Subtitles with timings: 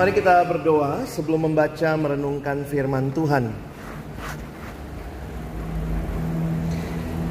[0.00, 3.52] Mari kita berdoa sebelum membaca merenungkan firman Tuhan.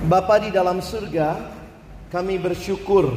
[0.06, 1.50] Bapa di dalam surga
[2.13, 3.09] Kami bersyukur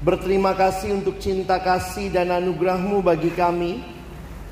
[0.00, 3.84] Berterima kasih untuk cinta kasih dan anugerahmu bagi kami.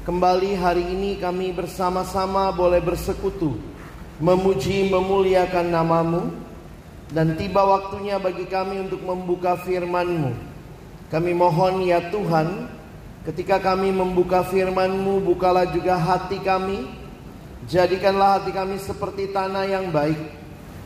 [0.04, 3.56] Kembali hari ini kami bersama-sama boleh bersekutu
[4.21, 6.28] Memuji memuliakan namamu.
[7.09, 10.37] Dan tiba waktunya bagi kami untuk membuka firman-Mu.
[11.09, 12.84] Kami mohon ya Tuhan
[13.25, 16.85] Ketika kami membuka firman-Mu Bukalah juga hati kami.
[17.65, 20.21] Jadikanlah hati kami seperti tanah yang baik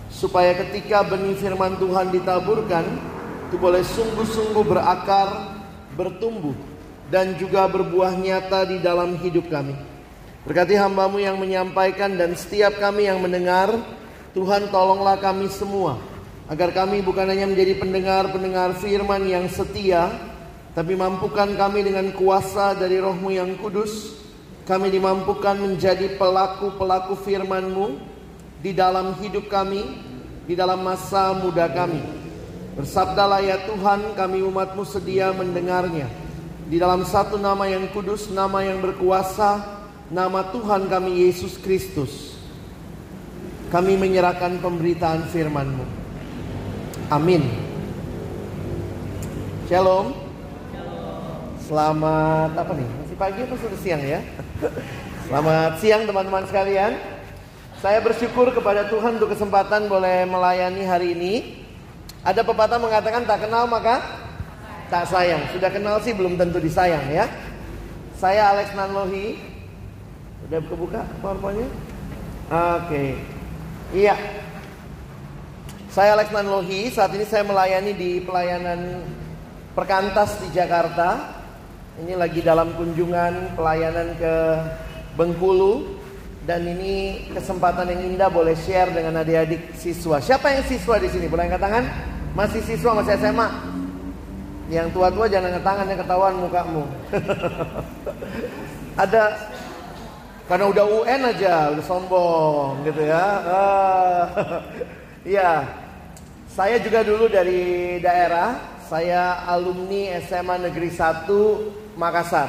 [0.06, 2.86] Supaya ketika benih firman Tuhan ditaburkan
[3.50, 5.58] Itu boleh sungguh-sungguh berakar
[5.98, 6.54] Bertumbuh
[7.10, 9.74] Dan juga berbuah nyata di dalam hidup kami.
[10.46, 13.74] Berkati hambamu yang menyampaikan Dan setiap kami yang mendengar
[14.30, 15.98] Tuhan tolonglah kami semua
[16.46, 20.27] Agar kami bukan hanya menjadi pendengar-pendengar firman yang setia
[20.78, 24.14] Tapi mampukan kami dengan kuasa dari rohmu yang kudus.
[24.62, 27.98] Kami dimampukan menjadi pelaku-pelaku firman-Mu
[28.60, 29.80] Di dalam hidup kami
[30.44, 31.98] Di dalam masa muda kami.
[32.78, 36.06] Bersabdalah ya Tuhan kami umatmu sedia mendengarnya.
[36.70, 39.82] Di dalam satu nama yang kudus Nama yang berkuasa
[40.14, 42.38] Nama Tuhan kami Yesus Kristus.
[43.74, 45.84] Kami menyerahkan pemberitaan firman-Mu.
[47.10, 47.42] Amin.
[49.66, 50.27] Shalom
[51.68, 52.88] Selamat apa nih?
[53.04, 54.24] Masih pagi atau sudah siang ya?
[55.28, 56.96] Selamat siang teman-teman sekalian.
[57.84, 61.34] Saya bersyukur kepada Tuhan untuk kesempatan boleh melayani hari ini.
[62.24, 64.00] Ada pepatah mengatakan tak kenal maka
[64.88, 65.44] tak sayang.
[65.52, 67.28] Sudah kenal sih belum tentu disayang ya.
[68.16, 69.36] Saya Alex Nanlohi.
[70.48, 71.68] Udah kebuka powerpointnya?
[72.48, 73.20] Oke.
[73.92, 74.16] Iya.
[75.92, 76.88] Saya Alex Nanlohi.
[76.88, 79.04] Saat ini saya melayani di pelayanan
[79.76, 81.37] Perkantas di Jakarta.
[81.98, 84.34] Ini lagi dalam kunjungan pelayanan ke
[85.18, 85.98] Bengkulu
[86.46, 90.22] dan ini kesempatan yang indah boleh share dengan adik-adik siswa.
[90.22, 91.26] Siapa yang siswa di sini?
[91.26, 91.84] Boleh angkat tangan?
[92.38, 93.50] Masih siswa, masih SMA?
[94.70, 96.84] Yang tua-tua jangan angkat tangan yang ketahuan mukamu.
[99.02, 99.22] Ada
[100.46, 103.26] karena udah UN aja, udah sombong gitu ya.
[103.42, 104.22] Ah,
[105.34, 105.66] Iya.
[106.46, 108.54] Saya juga dulu dari daerah,
[108.86, 112.46] saya alumni SMA Negeri 1 Makassar.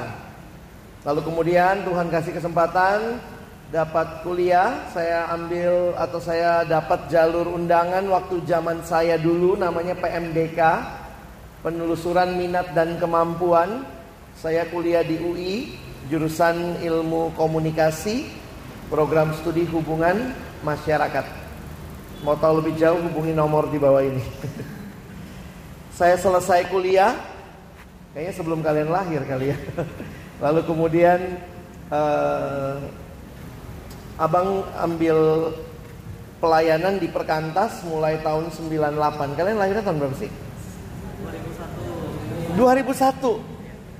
[1.02, 3.18] Lalu kemudian Tuhan kasih kesempatan
[3.74, 10.60] dapat kuliah, saya ambil atau saya dapat jalur undangan waktu zaman saya dulu namanya PMDK,
[11.66, 13.90] penelusuran minat dan kemampuan.
[14.38, 15.56] Saya kuliah di UI,
[16.08, 18.30] jurusan Ilmu Komunikasi,
[18.88, 20.30] program studi hubungan
[20.62, 21.26] masyarakat.
[22.22, 24.22] Mau tahu lebih jauh hubungi nomor di bawah ini.
[26.00, 27.18] Saya selesai kuliah,
[28.14, 29.58] kayaknya sebelum kalian lahir kali ya.
[30.44, 31.20] Lalu kemudian
[31.92, 32.76] eh,
[34.20, 35.18] abang ambil
[36.40, 39.38] pelayanan di Perkantas mulai tahun 98.
[39.38, 40.32] Kalian lahirnya tahun berapa sih?
[42.56, 43.60] 2001.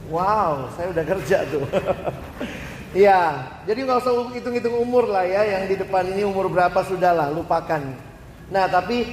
[0.10, 1.64] Wow, saya udah kerja tuh.
[2.90, 5.46] Iya, jadi nggak usah hitung-hitung umur lah ya.
[5.46, 7.86] Yang di depan ini umur berapa sudah lah, lupakan.
[8.50, 9.06] Nah, tapi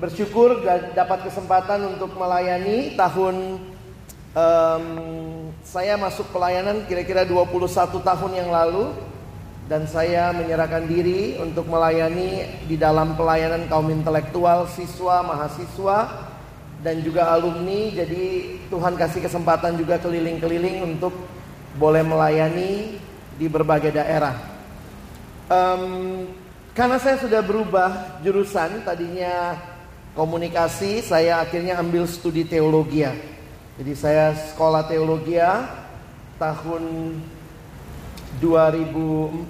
[0.00, 0.64] bersyukur
[0.96, 3.60] dapat kesempatan untuk melayani tahun
[4.34, 4.84] em,
[5.66, 8.90] saya masuk pelayanan kira-kira 21 tahun yang lalu
[9.70, 16.26] dan saya menyerahkan diri untuk melayani di dalam pelayanan kaum intelektual, siswa, mahasiswa
[16.82, 17.94] dan juga alumni.
[17.94, 21.14] Jadi Tuhan kasih kesempatan juga keliling-keliling untuk
[21.78, 22.98] boleh melayani
[23.38, 24.34] di berbagai daerah.
[25.46, 26.26] Em,
[26.74, 29.54] karena saya sudah berubah jurusan, tadinya
[30.18, 33.06] komunikasi, saya akhirnya ambil studi teologi.
[33.80, 35.40] Jadi saya sekolah teologi
[36.36, 37.16] tahun
[38.36, 39.48] 2004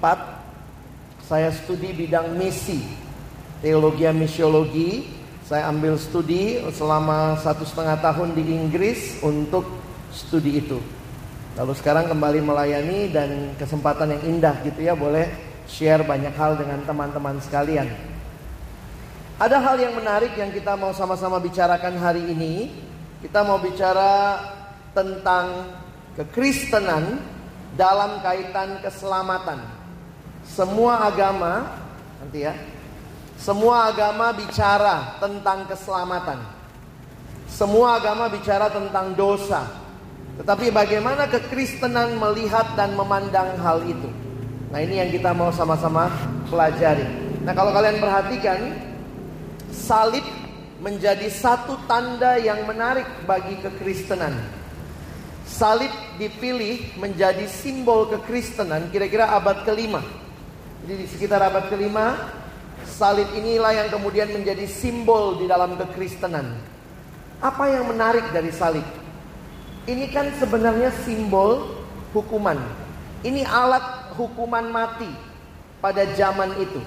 [1.26, 2.78] saya studi bidang misi
[3.58, 5.18] teologi misiologi.
[5.42, 9.66] Saya ambil studi selama satu setengah tahun di Inggris untuk
[10.14, 10.78] studi itu.
[11.58, 15.26] Lalu sekarang kembali melayani dan kesempatan yang indah gitu ya boleh
[15.66, 17.90] share banyak hal dengan teman-teman sekalian.
[19.42, 22.70] Ada hal yang menarik yang kita mau sama-sama bicarakan hari ini
[23.20, 24.40] kita mau bicara
[24.96, 25.76] tentang
[26.16, 27.20] kekristenan
[27.76, 29.60] dalam kaitan keselamatan.
[30.42, 31.78] Semua agama,
[32.18, 32.56] nanti ya,
[33.36, 36.40] semua agama bicara tentang keselamatan.
[37.48, 39.68] Semua agama bicara tentang dosa.
[40.40, 44.08] Tetapi bagaimana kekristenan melihat dan memandang hal itu?
[44.72, 46.08] Nah ini yang kita mau sama-sama
[46.48, 47.04] pelajari.
[47.44, 48.60] Nah kalau kalian perhatikan,
[49.68, 50.24] salib
[50.80, 54.32] menjadi satu tanda yang menarik bagi kekristenan.
[55.44, 60.00] Salib dipilih menjadi simbol kekristenan kira-kira abad kelima.
[60.84, 62.16] Jadi di sekitar abad kelima,
[62.88, 66.56] salib inilah yang kemudian menjadi simbol di dalam kekristenan.
[67.44, 68.84] Apa yang menarik dari salib?
[69.84, 71.76] Ini kan sebenarnya simbol
[72.16, 72.56] hukuman.
[73.20, 75.08] Ini alat hukuman mati
[75.84, 76.80] pada zaman itu.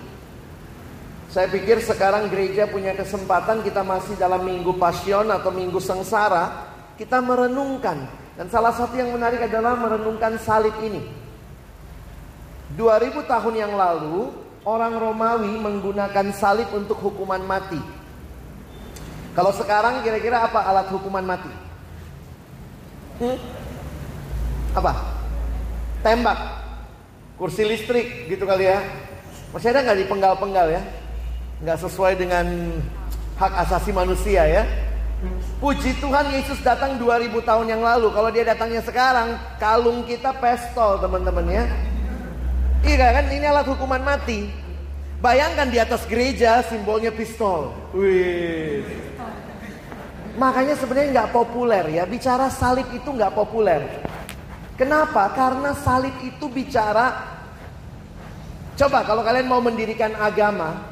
[1.34, 7.26] Saya pikir sekarang gereja punya kesempatan kita masih dalam minggu pasion atau minggu sengsara, kita
[7.26, 8.06] merenungkan
[8.38, 11.02] dan salah satu yang menarik adalah merenungkan salib ini.
[12.78, 14.30] 2000 tahun yang lalu,
[14.62, 17.82] orang Romawi menggunakan salib untuk hukuman mati.
[19.34, 21.50] Kalau sekarang kira-kira apa alat hukuman mati?
[23.26, 23.38] Hmm?
[24.78, 25.18] Apa?
[26.06, 26.38] Tembak.
[27.42, 28.86] Kursi listrik gitu kali ya.
[29.50, 30.82] Masih ada nggak di penggal-penggal ya?
[31.64, 32.46] Nggak sesuai dengan
[33.40, 34.64] hak asasi manusia ya.
[35.64, 38.12] Puji Tuhan Yesus datang 2000 tahun yang lalu.
[38.12, 41.64] Kalau dia datangnya sekarang, kalung kita pistol teman-teman ya.
[42.84, 44.52] Iya kan ini alat hukuman mati.
[45.24, 47.72] Bayangkan di atas gereja simbolnya pistol.
[47.96, 48.84] Wih.
[50.36, 52.04] Makanya sebenarnya nggak populer ya.
[52.04, 53.88] Bicara salib itu nggak populer.
[54.76, 55.32] Kenapa?
[55.32, 57.24] Karena salib itu bicara.
[58.76, 60.92] Coba kalau kalian mau mendirikan agama,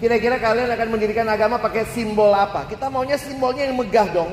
[0.00, 2.64] Kira-kira kalian akan mendirikan agama pakai simbol apa?
[2.64, 4.32] Kita maunya simbolnya yang megah dong.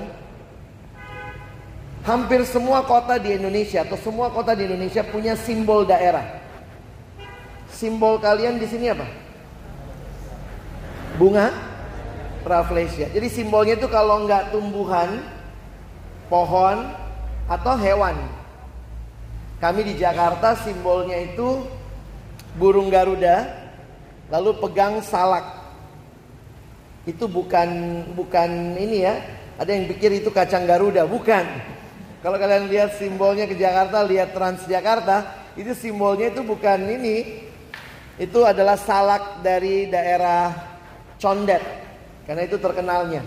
[2.08, 6.24] Hampir semua kota di Indonesia atau semua kota di Indonesia punya simbol daerah.
[7.68, 9.04] Simbol kalian di sini apa?
[11.20, 11.52] Bunga
[12.48, 13.12] rafflesia.
[13.12, 15.20] Jadi simbolnya itu kalau nggak tumbuhan,
[16.32, 16.96] pohon
[17.52, 18.16] atau hewan.
[19.60, 21.68] Kami di Jakarta simbolnya itu
[22.56, 23.52] burung garuda,
[24.32, 25.57] lalu pegang salak.
[27.08, 27.70] Itu bukan
[28.12, 29.16] bukan ini ya.
[29.56, 31.48] Ada yang pikir itu kacang Garuda, bukan.
[32.20, 37.48] Kalau kalian lihat simbolnya ke Jakarta, lihat Transjakarta, itu simbolnya itu bukan ini.
[38.20, 40.52] Itu adalah salak dari daerah
[41.18, 41.64] Condet.
[42.28, 43.24] Karena itu terkenalnya.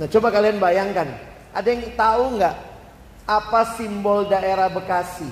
[0.00, 1.06] Nah, coba kalian bayangkan,
[1.52, 2.56] ada yang tahu nggak
[3.28, 5.28] apa simbol daerah Bekasi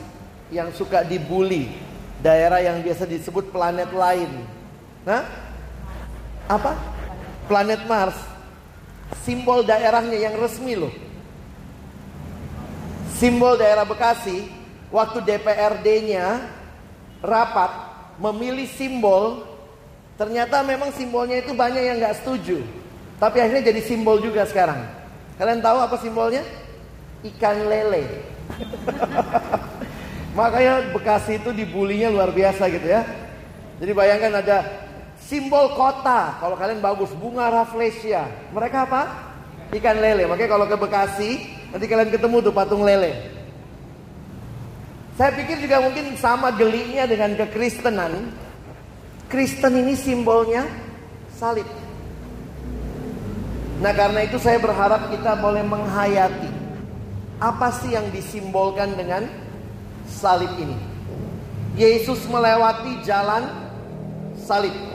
[0.52, 1.72] yang suka dibully?
[2.20, 4.28] Daerah yang biasa disebut planet lain.
[5.06, 5.24] Nah,
[6.50, 6.97] apa?
[7.48, 8.18] Planet Mars.
[9.24, 10.92] Simbol daerahnya yang resmi loh.
[13.16, 14.46] Simbol daerah Bekasi,
[14.92, 16.44] waktu DPRD-nya
[17.24, 17.72] rapat
[18.20, 19.42] memilih simbol,
[20.14, 22.62] ternyata memang simbolnya itu banyak yang nggak setuju.
[23.18, 24.78] Tapi akhirnya jadi simbol juga sekarang.
[25.40, 26.46] Kalian tahu apa simbolnya?
[27.26, 28.22] Ikan lele.
[30.38, 33.02] Makanya Bekasi itu dibulinya luar biasa gitu ya.
[33.82, 34.58] Jadi bayangkan ada
[35.28, 38.24] Simbol kota, kalau kalian bagus, bunga rafflesia.
[38.48, 39.02] Mereka apa?
[39.76, 40.24] Ikan lele.
[40.24, 41.30] Makanya kalau ke Bekasi,
[41.68, 43.12] nanti kalian ketemu tuh patung lele.
[45.20, 48.32] Saya pikir juga mungkin sama gelinya dengan kekristenan.
[49.28, 50.64] Kristen ini simbolnya
[51.36, 51.68] salib.
[53.84, 56.48] Nah karena itu saya berharap kita boleh menghayati
[57.36, 59.28] apa sih yang disimbolkan dengan
[60.08, 60.78] salib ini.
[61.76, 63.44] Yesus melewati jalan
[64.40, 64.87] salib.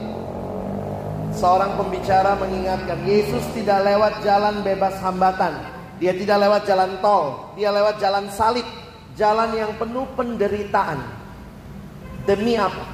[1.34, 5.54] Seorang pembicara mengingatkan, Yesus tidak lewat jalan bebas hambatan.
[5.98, 8.66] Dia tidak lewat jalan tol, dia lewat jalan salib,
[9.18, 11.02] jalan yang penuh penderitaan.
[12.30, 12.86] Demi apa?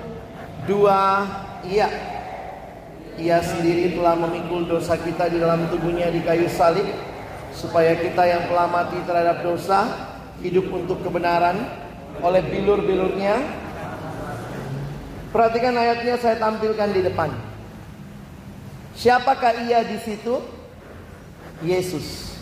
[0.67, 1.23] dua,
[1.63, 1.87] iya.
[3.19, 6.87] Ia sendiri telah memikul dosa kita di dalam tubuhnya di kayu salib
[7.51, 9.91] supaya kita yang telah mati terhadap dosa
[10.39, 11.67] hidup untuk kebenaran
[12.23, 13.43] oleh bilur-bilurnya.
[15.29, 17.48] Perhatikan ayatnya saya tampilkan di depan.
[18.99, 20.43] Siapakah ia di situ?
[21.63, 22.35] Yesus.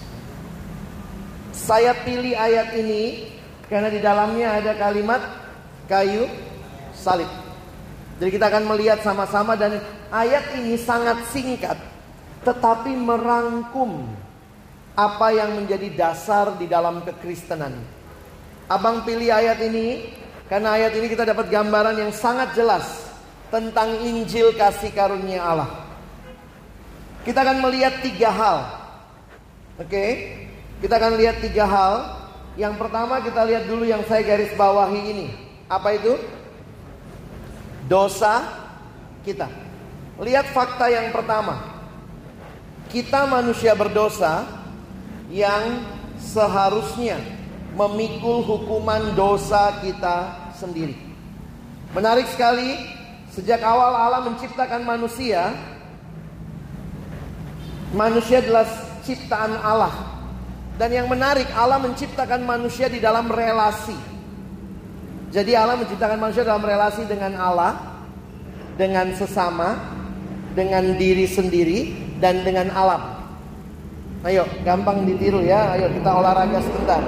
[1.54, 3.30] Saya pilih ayat ini
[3.70, 5.22] karena di dalamnya ada kalimat
[5.86, 6.26] kayu
[6.98, 7.30] salib.
[8.18, 9.78] Jadi kita akan melihat sama-sama dan
[10.10, 11.78] ayat ini sangat singkat
[12.42, 14.10] tetapi merangkum
[14.98, 17.78] apa yang menjadi dasar di dalam kekristenan.
[18.66, 20.10] Abang pilih ayat ini
[20.50, 23.14] karena ayat ini kita dapat gambaran yang sangat jelas
[23.54, 25.87] tentang Injil kasih karunia Allah.
[27.28, 28.58] Kita akan melihat tiga hal.
[29.76, 30.32] Oke,
[30.80, 31.94] kita akan lihat tiga hal.
[32.56, 35.28] Yang pertama kita lihat dulu yang saya garis bawahi ini.
[35.68, 36.16] Apa itu?
[37.92, 38.48] Dosa
[39.28, 39.52] kita.
[40.24, 41.68] Lihat fakta yang pertama.
[42.88, 44.48] Kita manusia berdosa
[45.28, 45.84] yang
[46.16, 47.20] seharusnya
[47.76, 50.96] memikul hukuman dosa kita sendiri.
[51.92, 52.80] Menarik sekali,
[53.36, 55.52] sejak awal Allah menciptakan manusia,
[57.96, 58.68] manusia adalah
[59.04, 59.94] ciptaan Allah.
[60.78, 63.98] Dan yang menarik, Allah menciptakan manusia di dalam relasi.
[65.34, 67.76] Jadi Allah menciptakan manusia dalam relasi dengan Allah,
[68.78, 69.76] dengan sesama,
[70.54, 71.80] dengan diri sendiri,
[72.22, 73.18] dan dengan alam.
[74.26, 75.78] Ayo, gampang ditiru ya.
[75.78, 77.02] Ayo kita olahraga sebentar.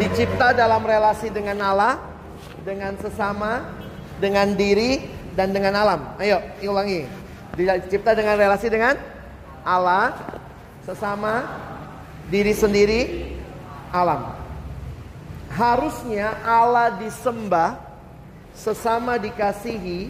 [0.00, 2.00] Dicipta dalam relasi dengan Allah,
[2.64, 3.68] dengan sesama,
[4.18, 5.04] dengan diri,
[5.36, 6.00] dan dengan alam.
[6.18, 7.21] Ayo, ulangi.
[7.52, 8.96] Dicipta dengan relasi dengan
[9.60, 10.16] Allah,
[10.88, 11.44] sesama,
[12.32, 13.00] diri sendiri,
[13.92, 14.32] alam.
[15.52, 17.76] Harusnya Allah disembah,
[18.56, 20.08] sesama dikasihi,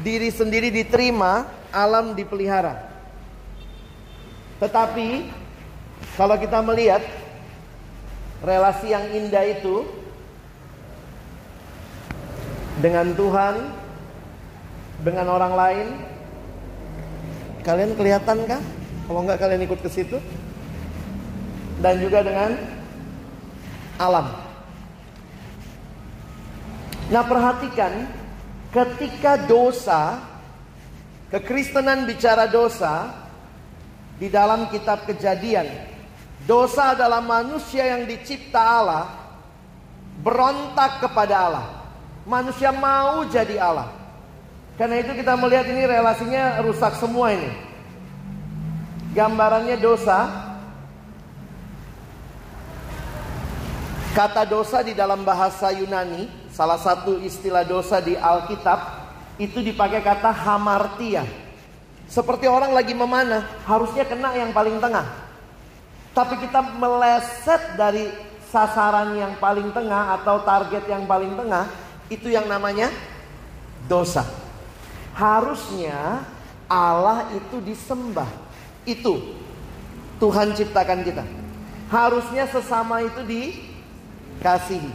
[0.00, 2.88] diri sendiri diterima, alam dipelihara.
[4.58, 5.28] Tetapi
[6.16, 7.04] kalau kita melihat
[8.40, 9.86] relasi yang indah itu
[12.80, 13.54] dengan Tuhan,
[15.04, 15.88] dengan orang lain,
[17.62, 18.62] kalian kelihatan kah?
[19.08, 20.18] Kalau enggak kalian ikut ke situ.
[21.78, 22.58] Dan juga dengan
[23.98, 24.26] alam.
[27.08, 28.04] Nah, perhatikan
[28.68, 30.20] ketika dosa
[31.32, 33.12] kekristenan bicara dosa
[34.16, 35.66] di dalam kitab Kejadian.
[36.44, 39.06] Dosa adalah manusia yang dicipta Allah
[40.24, 41.66] berontak kepada Allah.
[42.24, 43.97] Manusia mau jadi Allah.
[44.78, 47.50] Karena itu kita melihat ini relasinya rusak semua ini.
[49.10, 50.46] Gambarannya dosa.
[54.14, 58.78] Kata dosa di dalam bahasa Yunani, salah satu istilah dosa di Alkitab
[59.42, 61.26] itu dipakai kata hamartia.
[62.06, 65.06] Seperti orang lagi memanah, harusnya kena yang paling tengah.
[66.14, 68.10] Tapi kita meleset dari
[68.50, 71.66] sasaran yang paling tengah atau target yang paling tengah,
[72.10, 72.90] itu yang namanya
[73.86, 74.47] dosa.
[75.18, 76.22] Harusnya
[76.70, 78.30] Allah itu disembah.
[78.86, 79.34] Itu
[80.22, 81.26] Tuhan ciptakan kita.
[81.90, 84.94] Harusnya sesama itu dikasihi.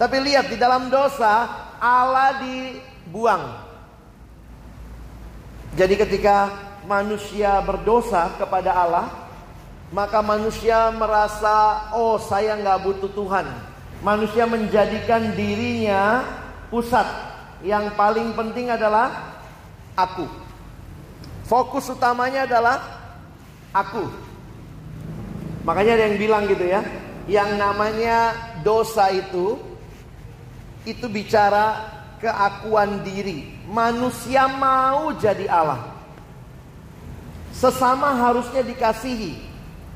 [0.00, 1.44] Tapi lihat di dalam dosa
[1.76, 3.68] Allah dibuang.
[5.76, 6.48] Jadi ketika
[6.88, 9.06] manusia berdosa kepada Allah,
[9.92, 13.44] maka manusia merasa, oh saya nggak butuh Tuhan.
[14.00, 16.24] Manusia menjadikan dirinya
[16.72, 17.04] pusat.
[17.60, 19.39] Yang paling penting adalah
[20.06, 20.26] aku.
[21.44, 22.78] Fokus utamanya adalah
[23.74, 24.06] aku.
[25.66, 26.80] Makanya ada yang bilang gitu ya,
[27.26, 29.58] yang namanya dosa itu
[30.88, 31.76] itu bicara
[32.22, 33.50] keakuan diri.
[33.68, 35.90] Manusia mau jadi Allah.
[37.52, 39.36] Sesama harusnya dikasihi.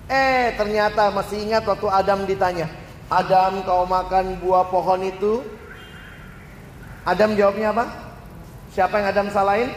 [0.04, 2.68] Eh, ternyata masih ingat waktu Adam ditanya,
[3.08, 5.40] "Adam, kau makan buah pohon itu?"
[7.08, 7.84] Adam jawabnya apa?
[8.72, 9.72] Siapa yang Adam salahin?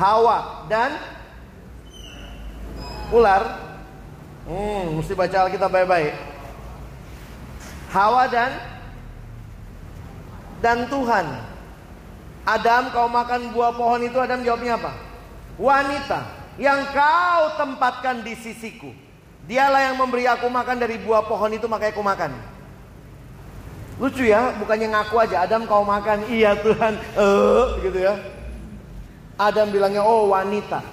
[0.00, 0.96] Hawa dan
[3.12, 3.68] ular.
[4.48, 6.16] Hmm, mesti baca Alkitab baik-baik.
[7.92, 8.50] Hawa dan
[10.64, 11.26] dan Tuhan.
[12.48, 14.96] Adam kau makan buah pohon itu Adam jawabnya apa?
[15.60, 16.24] Wanita
[16.56, 18.96] yang kau tempatkan di sisiku.
[19.44, 22.32] Dialah yang memberi aku makan dari buah pohon itu makanya aku makan.
[24.00, 28.39] Lucu ya, bukannya ngaku aja Adam kau makan, iya Tuhan, eh gitu ya.
[29.40, 30.84] Adam bilangnya oh wanita.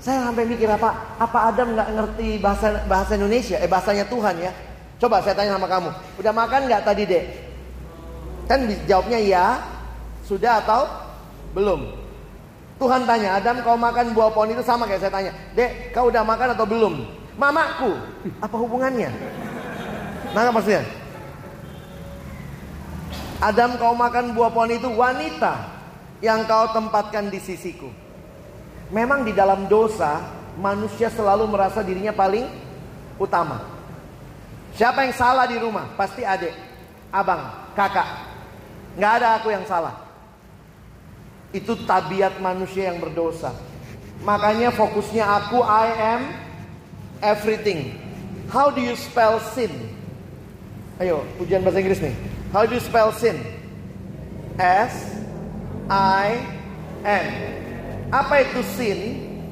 [0.00, 0.96] Saya sampai mikir apa?
[1.20, 3.60] Apa Adam nggak ngerti bahasa bahasa Indonesia?
[3.60, 4.52] Eh bahasanya Tuhan ya.
[4.96, 7.24] Coba saya tanya sama kamu, udah makan nggak tadi dek?
[8.50, 9.62] Kan jawabnya ya,
[10.26, 10.90] sudah atau
[11.54, 11.94] belum?
[12.82, 15.30] Tuhan tanya, Adam kau makan buah pohon itu sama kayak saya tanya.
[15.54, 16.94] Dek, kau udah makan atau belum?
[17.38, 17.94] Mamaku.
[18.42, 19.10] Apa hubungannya?
[20.34, 20.82] Nah maksudnya?
[23.38, 25.77] Adam kau makan buah pohon itu wanita
[26.18, 27.90] yang kau tempatkan di sisiku.
[28.90, 30.24] Memang di dalam dosa
[30.58, 32.48] manusia selalu merasa dirinya paling
[33.20, 33.62] utama.
[34.74, 35.90] Siapa yang salah di rumah?
[35.94, 36.54] Pasti adik,
[37.10, 38.06] abang, kakak.
[38.98, 39.94] Nggak ada aku yang salah.
[41.54, 43.54] Itu tabiat manusia yang berdosa.
[44.22, 45.86] Makanya fokusnya aku I
[46.18, 46.22] am
[47.22, 47.94] everything.
[48.50, 49.70] How do you spell sin?
[50.98, 52.14] Ayo, ujian bahasa Inggris nih.
[52.50, 53.38] How do you spell sin?
[54.58, 55.18] S
[55.88, 56.36] I
[57.02, 57.26] N.
[58.12, 59.00] Apa itu sin?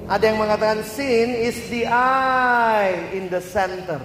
[0.06, 3.98] Ada yang mengatakan sin is the I in the center.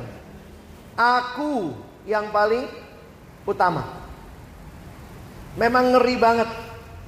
[0.95, 1.75] Aku
[2.07, 2.65] yang paling
[3.45, 3.85] utama.
[5.59, 6.49] Memang ngeri banget.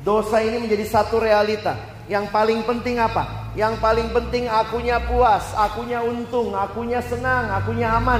[0.04, 1.80] Dosa ini menjadi satu realita.
[2.12, 3.56] Yang paling penting apa?
[3.56, 8.20] Yang paling penting akunya puas, akunya untung, akunya senang, akunya aman.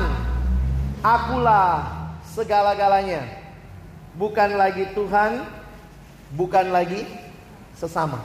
[1.04, 1.84] Akulah
[2.24, 3.28] segala-galanya.
[4.16, 5.44] Bukan lagi Tuhan,
[6.34, 7.06] bukan lagi
[7.78, 8.22] sesama.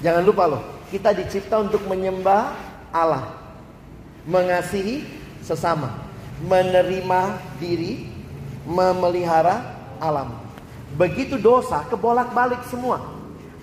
[0.00, 2.52] Jangan lupa loh, kita dicipta untuk menyembah
[2.90, 3.40] Allah.
[4.24, 5.04] Mengasihi
[5.44, 5.92] sesama,
[6.40, 8.08] menerima diri,
[8.64, 9.60] memelihara
[10.00, 10.32] alam.
[10.96, 13.04] Begitu dosa kebolak-balik semua.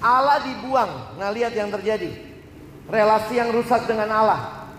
[0.01, 1.17] Allah dibuang.
[1.17, 2.09] Nah, lihat yang terjadi.
[2.89, 4.69] Relasi yang rusak dengan Allah.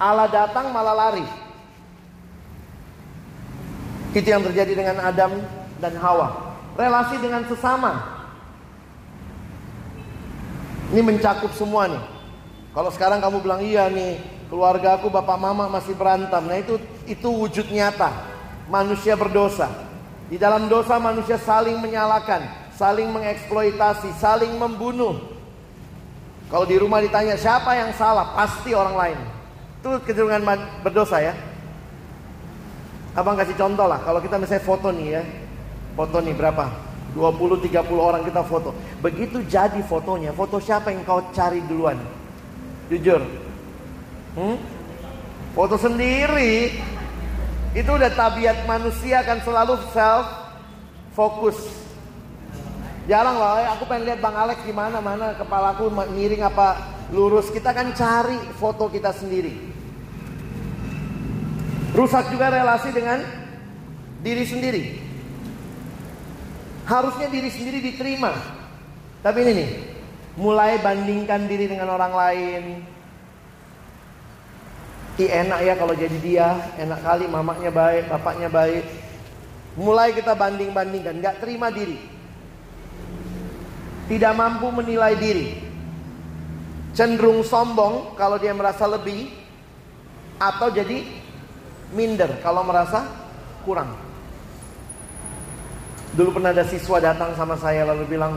[0.00, 1.24] Allah datang malah lari.
[4.12, 5.40] Itu yang terjadi dengan Adam
[5.80, 6.51] dan Hawa.
[6.72, 7.92] Relasi dengan sesama.
[10.92, 12.02] Ini mencakup semua nih.
[12.72, 16.40] Kalau sekarang kamu bilang iya nih, keluarga aku bapak mama masih berantem.
[16.44, 18.12] Nah itu itu wujud nyata.
[18.68, 19.68] Manusia berdosa.
[20.32, 22.40] Di dalam dosa manusia saling menyalahkan,
[22.76, 25.20] saling mengeksploitasi, saling membunuh.
[26.48, 29.18] Kalau di rumah ditanya siapa yang salah, pasti orang lain.
[29.80, 30.44] Itu kecenderungan
[30.80, 31.36] berdosa ya.
[33.12, 35.22] Abang kasih contoh lah, kalau kita misalnya foto nih ya.
[35.92, 36.92] Foto nih berapa?
[37.12, 38.72] 20-30 orang kita foto.
[39.04, 42.00] Begitu jadi fotonya, foto siapa yang kau cari duluan?
[42.88, 43.20] Jujur.
[44.32, 44.56] Hmm?
[45.52, 46.72] Foto sendiri.
[47.76, 50.28] Itu udah tabiat manusia kan selalu self
[51.12, 51.56] fokus.
[53.04, 56.80] Jarang loh, eh, aku pengen lihat Bang Alex gimana, mana kepalaku miring apa
[57.12, 57.52] lurus.
[57.52, 59.52] Kita kan cari foto kita sendiri.
[61.92, 63.20] Rusak juga relasi dengan
[64.24, 65.11] diri sendiri.
[66.86, 68.34] Harusnya diri sendiri diterima.
[69.22, 69.70] Tapi ini nih,
[70.34, 72.64] mulai bandingkan diri dengan orang lain.
[75.20, 76.48] Ih enak ya kalau jadi dia,
[76.80, 78.84] enak kali mamanya baik, bapaknya baik.
[79.78, 82.00] Mulai kita banding-bandingkan, nggak terima diri.
[84.10, 85.62] Tidak mampu menilai diri.
[86.92, 89.32] Cenderung sombong kalau dia merasa lebih
[90.36, 91.06] atau jadi
[91.94, 93.06] minder kalau merasa
[93.64, 94.11] kurang.
[96.12, 98.36] Dulu pernah ada siswa datang sama saya lalu bilang,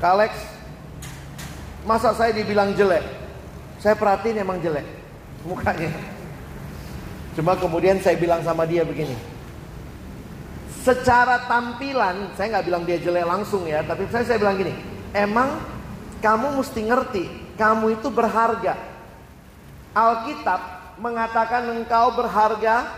[0.00, 0.32] Kalex,
[1.84, 3.04] masa saya dibilang jelek?
[3.76, 4.86] Saya perhatiin emang jelek
[5.48, 5.92] mukanya.
[7.36, 9.12] Cuma kemudian saya bilang sama dia begini.
[10.82, 14.74] Secara tampilan, saya nggak bilang dia jelek langsung ya, tapi saya saya bilang gini,
[15.14, 15.60] emang
[16.24, 17.24] kamu mesti ngerti,
[17.60, 18.74] kamu itu berharga.
[19.92, 20.60] Alkitab
[20.96, 22.88] mengatakan engkau berharga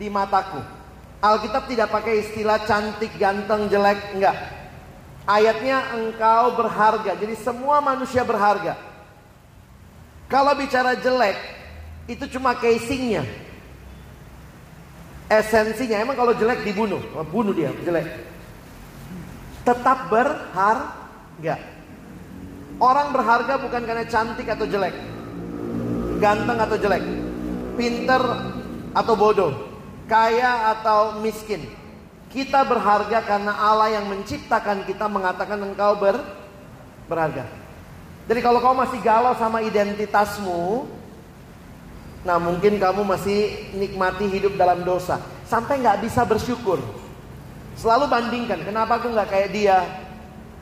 [0.00, 0.77] di mataku.
[1.18, 4.38] Alkitab tidak pakai istilah cantik, ganteng, jelek, enggak.
[5.26, 7.18] Ayatnya engkau berharga.
[7.18, 8.78] Jadi semua manusia berharga.
[10.30, 11.36] Kalau bicara jelek,
[12.06, 13.26] itu cuma casingnya.
[15.28, 17.02] Esensinya, emang kalau jelek dibunuh.
[17.12, 18.06] Oh, Bunuh dia, jelek.
[19.66, 21.56] Tetap berharga.
[22.78, 24.94] Orang berharga bukan karena cantik atau jelek.
[26.22, 27.04] Ganteng atau jelek.
[27.74, 28.22] Pinter
[28.94, 29.67] atau bodoh.
[30.08, 31.68] Kaya atau miskin.
[32.32, 36.16] Kita berharga karena Allah yang menciptakan kita mengatakan engkau ber,
[37.08, 37.44] berharga.
[38.28, 40.84] Jadi kalau kau masih galau sama identitasmu,
[42.28, 45.16] nah mungkin kamu masih nikmati hidup dalam dosa,
[45.48, 46.76] sampai nggak bisa bersyukur.
[47.80, 49.80] Selalu bandingkan, kenapa aku nggak kayak dia?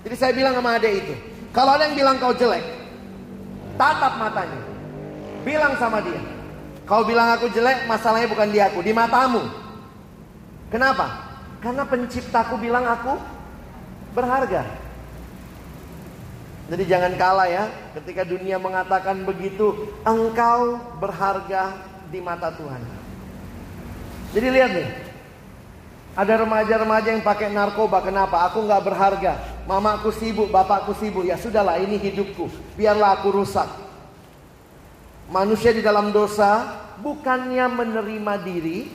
[0.07, 1.15] Jadi saya bilang sama adek itu,
[1.51, 2.63] kalau ada yang bilang kau jelek,
[3.75, 4.63] tatap matanya,
[5.43, 6.23] bilang sama dia,
[6.87, 9.43] kau bilang aku jelek, masalahnya bukan di aku, di matamu.
[10.71, 11.27] Kenapa?
[11.59, 13.19] Karena penciptaku bilang aku
[14.15, 14.65] berharga.
[16.67, 21.79] Jadi jangan kalah ya ketika dunia mengatakan begitu, engkau berharga
[22.11, 22.83] di mata Tuhan.
[24.35, 24.89] Jadi lihat nih.
[26.17, 28.49] Ada remaja-remaja yang pakai narkoba, kenapa?
[28.49, 29.37] Aku nggak berharga.
[29.69, 31.29] Mamaku sibuk, bapakku sibuk.
[31.29, 32.49] Ya sudahlah, ini hidupku.
[32.73, 33.69] Biarlah aku rusak.
[35.27, 38.87] Manusia di dalam dosa bukannya menerima diri,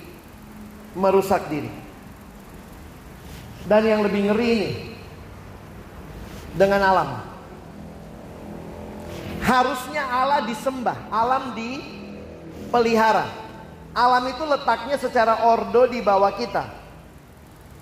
[0.95, 1.71] merusak diri.
[3.67, 4.71] Dan yang lebih ngeri ini
[6.55, 7.09] dengan alam.
[9.41, 13.27] Harusnya Allah disembah, alam dipelihara.
[13.91, 16.63] Alam itu letaknya secara ordo di bawah kita.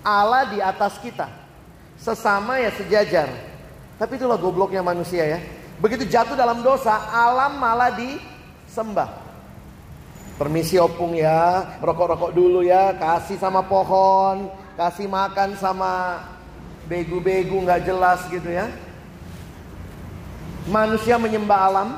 [0.02, 1.30] Allah di atas kita.
[1.94, 3.30] Sesama ya sejajar.
[3.94, 5.38] Tapi itulah gobloknya manusia ya.
[5.78, 7.94] Begitu jatuh dalam dosa, alam malah
[8.70, 9.10] disembah.
[10.38, 14.46] Permisi opung ya, rokok-rokok dulu ya, kasih sama pohon,
[14.78, 16.22] kasih makan sama
[16.86, 18.70] begu-begu nggak jelas gitu ya.
[20.70, 21.88] Manusia menyembah alam,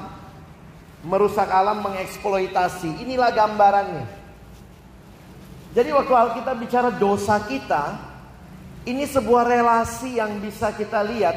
[1.05, 3.05] merusak alam, mengeksploitasi.
[3.05, 4.09] Inilah gambarannya.
[5.77, 8.01] Jadi waktu Alkitab bicara dosa kita,
[8.89, 11.37] ini sebuah relasi yang bisa kita lihat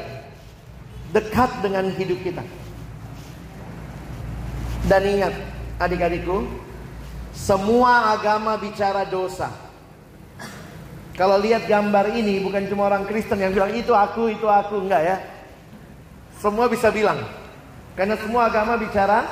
[1.14, 2.65] dekat dengan hidup kita.
[4.86, 5.34] Dan ingat,
[5.82, 6.46] adik-adikku,
[7.34, 9.50] semua agama bicara dosa.
[11.16, 15.02] Kalau lihat gambar ini bukan cuma orang Kristen yang bilang itu aku, itu aku, enggak
[15.02, 15.16] ya.
[16.38, 17.18] Semua bisa bilang.
[17.96, 19.24] Karena semua agama bicara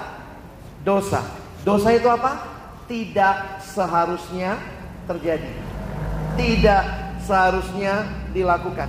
[0.81, 1.21] dosa.
[1.63, 2.41] Dosa itu apa?
[2.89, 4.57] Tidak seharusnya
[5.05, 5.53] terjadi.
[6.35, 6.83] Tidak
[7.29, 8.89] seharusnya dilakukan.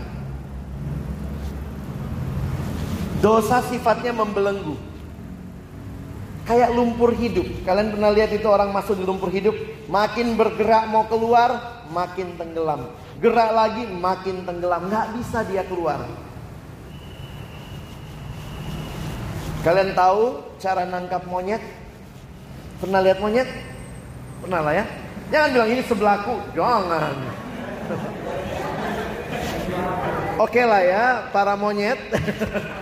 [3.20, 4.95] Dosa sifatnya membelenggu.
[6.46, 7.66] Kayak lumpur hidup.
[7.66, 9.58] Kalian pernah lihat itu orang masuk di lumpur hidup,
[9.90, 12.94] makin bergerak mau keluar, makin tenggelam.
[13.18, 14.86] Gerak lagi, makin tenggelam.
[14.86, 16.06] Nggak bisa dia keluar.
[19.66, 21.66] Kalian tahu cara nangkap monyet?
[22.78, 23.50] Pernah lihat monyet?
[24.46, 24.86] Pernah lah ya.
[25.34, 27.16] Jangan bilang ini sebelahku, jangan.
[30.46, 31.98] Oke lah ya, para monyet.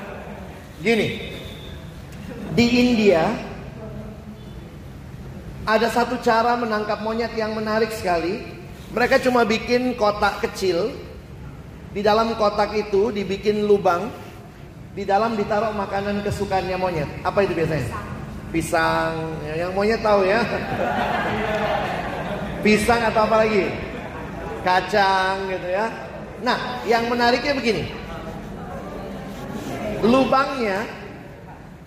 [0.84, 1.32] Gini,
[2.52, 3.53] di India
[5.63, 8.43] ada satu cara menangkap monyet yang menarik sekali.
[8.91, 10.91] Mereka cuma bikin kotak kecil.
[11.95, 14.12] Di dalam kotak itu dibikin lubang.
[14.93, 17.10] Di dalam ditaruh makanan kesukaannya monyet.
[17.23, 17.95] Apa itu biasanya?
[18.52, 19.39] Pisang.
[19.47, 20.43] Ya, Yang monyet tahu ya.
[22.63, 23.71] Pisang atau apa lagi?
[24.67, 25.88] Kacang gitu ya.
[26.43, 27.88] Nah, yang menariknya begini.
[30.04, 30.84] Lubangnya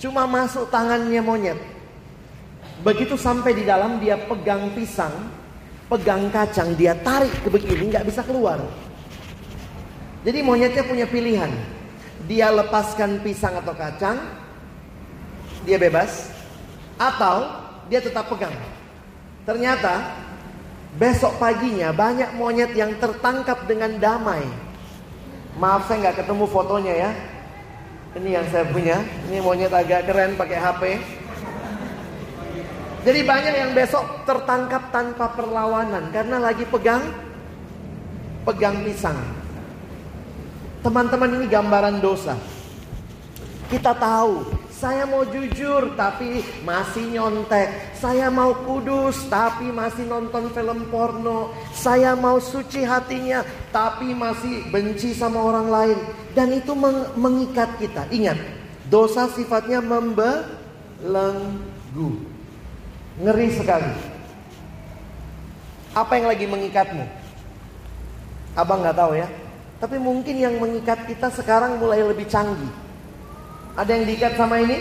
[0.00, 1.75] cuma masuk tangannya monyet.
[2.84, 5.12] Begitu sampai di dalam dia pegang pisang,
[5.88, 8.60] pegang kacang, dia tarik ke begini nggak bisa keluar.
[10.26, 11.48] Jadi monyetnya punya pilihan.
[12.26, 14.18] Dia lepaskan pisang atau kacang,
[15.62, 16.34] dia bebas,
[16.98, 17.46] atau
[17.86, 18.52] dia tetap pegang.
[19.46, 20.26] Ternyata
[20.98, 24.42] besok paginya banyak monyet yang tertangkap dengan damai.
[25.56, 27.10] Maaf saya nggak ketemu fotonya ya.
[28.18, 28.98] Ini yang saya punya.
[29.30, 30.82] Ini monyet agak keren pakai HP.
[33.06, 37.06] Jadi banyak yang besok tertangkap tanpa perlawanan karena lagi pegang
[38.42, 39.14] pegang pisang.
[40.82, 42.34] Teman-teman ini gambaran dosa.
[43.70, 44.42] Kita tahu,
[44.74, 47.94] saya mau jujur tapi masih nyontek.
[47.94, 51.54] Saya mau kudus tapi masih nonton film porno.
[51.74, 55.98] Saya mau suci hatinya tapi masih benci sama orang lain.
[56.34, 58.02] Dan itu meng- mengikat kita.
[58.10, 58.34] Ingat,
[58.90, 62.34] dosa sifatnya membelenggu.
[63.16, 63.92] Ngeri sekali.
[65.96, 67.04] Apa yang lagi mengikatmu?
[68.52, 69.28] Abang nggak tahu ya.
[69.80, 72.72] Tapi mungkin yang mengikat kita sekarang mulai lebih canggih.
[73.76, 74.80] Ada yang diikat sama ini?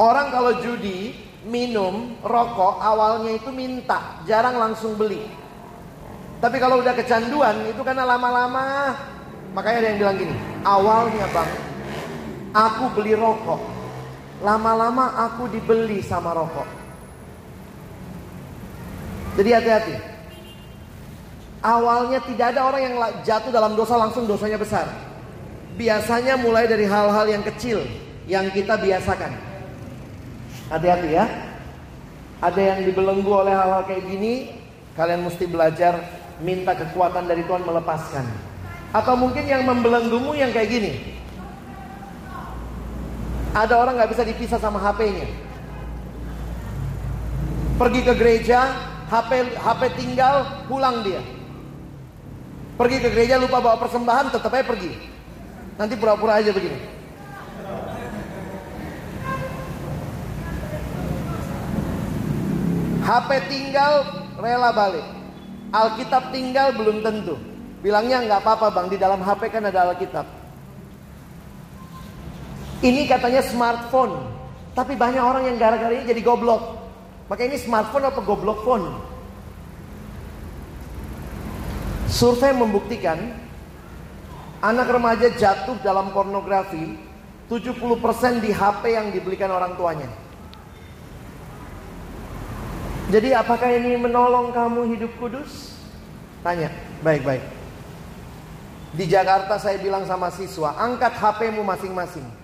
[0.00, 1.12] Orang kalau judi,
[1.44, 5.28] minum, rokok, awalnya itu minta, jarang langsung beli.
[6.40, 8.96] Tapi kalau udah kecanduan, itu karena lama-lama.
[9.52, 11.50] Makanya ada yang bilang gini, awalnya bang,
[12.56, 13.79] aku beli rokok.
[14.40, 16.64] Lama-lama aku dibeli sama rokok.
[19.36, 19.96] Jadi hati-hati.
[21.60, 24.88] Awalnya tidak ada orang yang jatuh dalam dosa langsung dosanya besar.
[25.76, 27.84] Biasanya mulai dari hal-hal yang kecil
[28.24, 29.32] yang kita biasakan.
[30.72, 31.28] Hati-hati ya.
[32.40, 34.56] Ada yang dibelenggu oleh hal-hal kayak gini,
[34.96, 36.00] kalian mesti belajar
[36.40, 38.24] minta kekuatan dari Tuhan melepaskan.
[38.96, 41.19] Atau mungkin yang membelenggumu yang kayak gini.
[43.50, 45.26] Ada orang nggak bisa dipisah sama HP-nya.
[47.74, 48.60] Pergi ke gereja,
[49.10, 51.18] HP HP tinggal, pulang dia.
[52.78, 54.92] Pergi ke gereja lupa bawa persembahan, tetap aja pergi.
[55.74, 56.78] Nanti pura-pura aja begini.
[63.02, 64.06] HP tinggal,
[64.38, 65.06] rela balik.
[65.74, 67.34] Alkitab tinggal belum tentu.
[67.82, 70.39] Bilangnya nggak apa-apa bang, di dalam HP kan ada Alkitab.
[72.80, 74.24] Ini katanya smartphone,
[74.72, 76.80] tapi banyak orang yang gara-gara ini jadi goblok.
[77.28, 78.88] Maka ini smartphone apa goblok phone?
[82.08, 83.20] Survei membuktikan
[84.64, 86.96] anak remaja jatuh dalam pornografi
[87.52, 90.08] 70% di HP yang dibelikan orang tuanya.
[93.12, 95.76] Jadi apakah ini menolong kamu hidup kudus?
[96.40, 96.72] Tanya,
[97.04, 97.42] baik-baik.
[98.96, 102.39] Di Jakarta saya bilang sama siswa, angkat HP-mu masing-masing.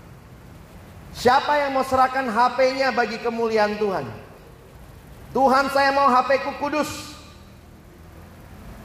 [1.16, 4.04] Siapa yang mau serahkan HP-nya bagi kemuliaan Tuhan?
[5.32, 7.16] Tuhan saya mau HP-ku kudus.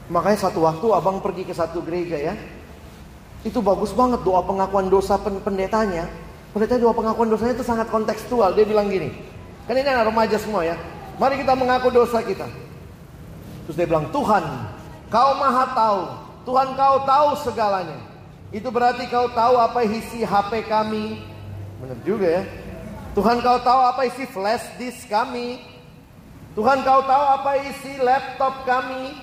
[0.08, 2.34] Makanya satu waktu abang pergi ke satu gereja ya.
[3.44, 6.08] Itu bagus banget doa pengakuan dosa pendetanya.
[6.56, 8.56] Pendetanya doa pengakuan dosanya itu sangat kontekstual.
[8.56, 9.12] Dia bilang gini.
[9.68, 10.76] Kan ini anak remaja semua ya.
[11.20, 12.48] Mari kita mengaku dosa kita.
[13.68, 14.44] Terus dia bilang, Tuhan,
[15.12, 16.00] kau maha tahu.
[16.48, 18.00] Tuhan kau tahu segalanya.
[18.50, 21.31] Itu berarti kau tahu apa isi HP kami.
[21.82, 22.42] Benar juga ya.
[23.18, 25.58] Tuhan kau tahu apa isi flash disk kami.
[26.54, 29.18] Tuhan kau tahu apa isi laptop kami.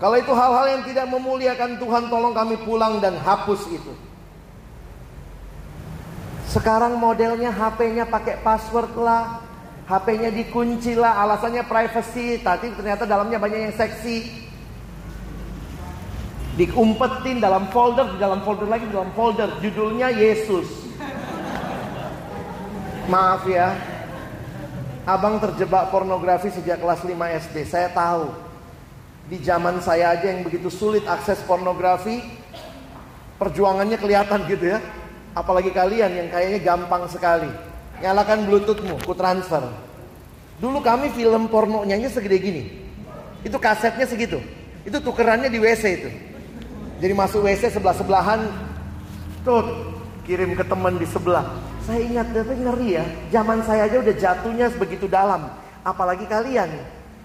[0.00, 3.92] Kalau itu hal-hal yang tidak memuliakan Tuhan, tolong kami pulang dan hapus itu.
[6.48, 9.40] Sekarang modelnya HP-nya pakai password lah,
[9.88, 14.48] HP-nya dikunci lah, alasannya privacy, tapi ternyata dalamnya banyak yang seksi.
[16.56, 20.85] Diumpetin dalam folder, di dalam folder lagi, di dalam folder, judulnya Yesus.
[23.06, 23.70] Maaf ya,
[25.06, 27.14] abang terjebak pornografi sejak kelas 5
[27.46, 28.34] SD, saya tahu.
[29.30, 32.18] Di zaman saya aja yang begitu sulit akses pornografi,
[33.38, 34.82] perjuangannya kelihatan gitu ya.
[35.38, 37.46] Apalagi kalian yang kayaknya gampang sekali.
[38.02, 39.62] Nyalakan bluetoothmu, ku transfer.
[40.58, 42.62] Dulu kami film pornonya segede gini.
[43.46, 44.42] Itu kasetnya segitu.
[44.82, 46.10] Itu tukerannya di WC itu.
[46.98, 48.50] Jadi masuk WC sebelah-sebelahan.
[49.46, 49.94] Tuh,
[50.26, 51.46] kirim ke teman di sebelah.
[51.86, 53.06] Saya ingat, tapi ngeri ya.
[53.30, 55.46] Zaman saya aja udah jatuhnya begitu dalam.
[55.86, 56.66] Apalagi kalian.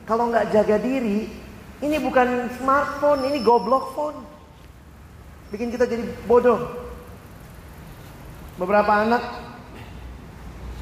[0.05, 1.25] Kalau nggak jaga diri,
[1.81, 4.21] ini bukan smartphone, ini goblok phone.
[5.49, 6.61] Bikin kita jadi bodoh.
[8.61, 9.23] Beberapa anak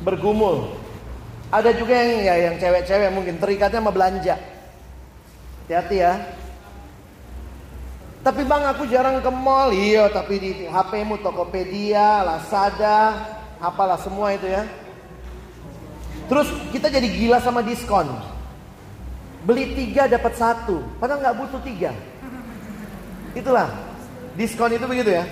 [0.04, 0.76] bergumul.
[1.50, 4.36] Ada juga yang ya yang cewek-cewek mungkin terikatnya sama belanja.
[5.66, 6.14] Hati-hati ya.
[8.20, 9.72] Tapi bang aku jarang ke mall.
[9.72, 14.64] Iya tapi di HP-mu Tokopedia, Lazada, apalah semua itu ya.
[16.32, 18.08] Terus kita jadi gila sama diskon.
[19.44, 20.84] Beli tiga dapat satu.
[21.00, 21.92] Padahal nggak butuh tiga.
[23.36, 23.72] Itulah.
[24.36, 25.28] Diskon itu begitu ya.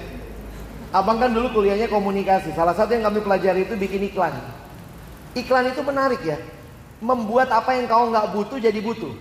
[0.92, 2.56] Abang kan dulu kuliahnya komunikasi.
[2.56, 4.34] Salah satu yang kami pelajari itu bikin iklan.
[5.36, 6.40] Iklan itu menarik ya.
[6.98, 9.14] Membuat apa yang kau nggak butuh jadi butuh.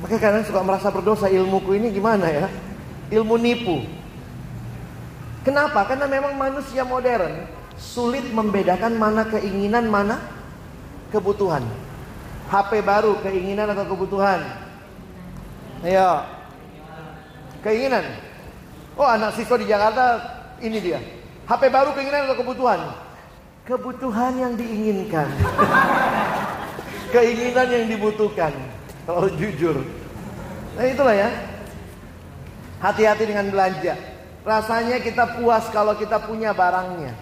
[0.00, 2.46] Makanya kadang suka merasa berdosa ilmuku ini gimana ya?
[3.12, 3.84] Ilmu nipu.
[5.46, 5.86] Kenapa?
[5.86, 7.46] Karena memang manusia modern
[7.78, 10.18] sulit membedakan mana keinginan, mana
[11.14, 11.62] kebutuhan.
[12.50, 14.42] HP baru keinginan atau kebutuhan?
[15.86, 16.26] Ayo.
[17.62, 18.02] Keinginan.
[18.98, 20.18] Oh anak siswa di Jakarta
[20.58, 20.98] ini dia.
[21.46, 22.80] HP baru keinginan atau kebutuhan?
[23.70, 25.30] Kebutuhan yang diinginkan.
[27.14, 28.50] Keinginan yang dibutuhkan.
[29.06, 29.78] Kalau jujur.
[30.74, 31.30] Nah itulah ya.
[32.82, 34.15] Hati-hati dengan belanja.
[34.46, 37.18] Rasanya kita puas kalau kita punya barangnya.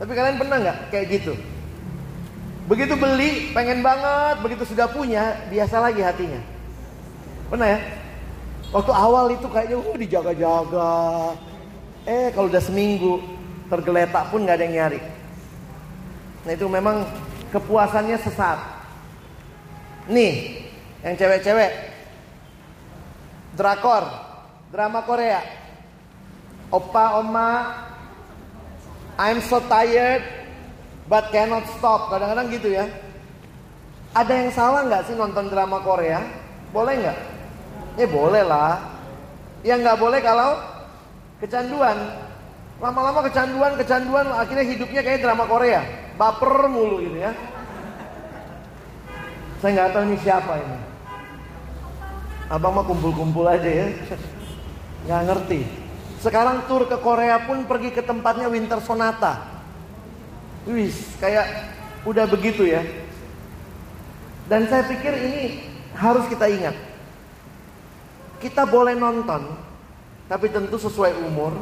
[0.00, 1.36] Tapi kalian pernah nggak kayak gitu?
[2.64, 4.40] Begitu beli, pengen banget.
[4.40, 6.40] Begitu sudah punya, biasa lagi hatinya.
[7.52, 7.80] Pernah ya?
[8.72, 10.96] Waktu awal itu kayaknya uh, dijaga-jaga.
[12.08, 13.20] Eh kalau udah seminggu
[13.68, 15.00] tergeletak pun nggak ada yang nyari.
[16.48, 17.04] Nah itu memang
[17.52, 18.58] kepuasannya sesat.
[20.08, 20.64] Nih,
[21.04, 21.72] yang cewek-cewek.
[23.60, 24.08] Drakor,
[24.72, 25.65] drama Korea.
[26.74, 27.50] Opa, oma,
[29.16, 30.22] I'm so tired
[31.06, 32.10] but cannot stop.
[32.10, 32.90] Kadang-kadang gitu ya.
[34.16, 36.24] Ada yang salah nggak sih nonton drama Korea?
[36.74, 37.18] Boleh nggak?
[37.96, 38.82] Ya boleh lah.
[39.62, 40.50] Yang nggak boleh kalau
[41.38, 41.96] kecanduan.
[42.76, 45.80] Lama-lama kecanduan, kecanduan, akhirnya hidupnya kayak drama Korea.
[46.20, 47.32] Baper mulu gitu ya.
[49.62, 50.78] Saya nggak tahu ini siapa ini.
[52.52, 53.88] Abang mah kumpul-kumpul aja ya.
[55.06, 55.85] Nggak ngerti.
[56.20, 59.44] Sekarang tur ke Korea pun pergi ke tempatnya Winter Sonata.
[60.64, 61.46] Wis, kayak
[62.08, 62.82] udah begitu ya.
[64.48, 65.42] Dan saya pikir ini
[65.94, 66.76] harus kita ingat.
[68.40, 69.42] Kita boleh nonton,
[70.30, 71.52] tapi tentu sesuai umur.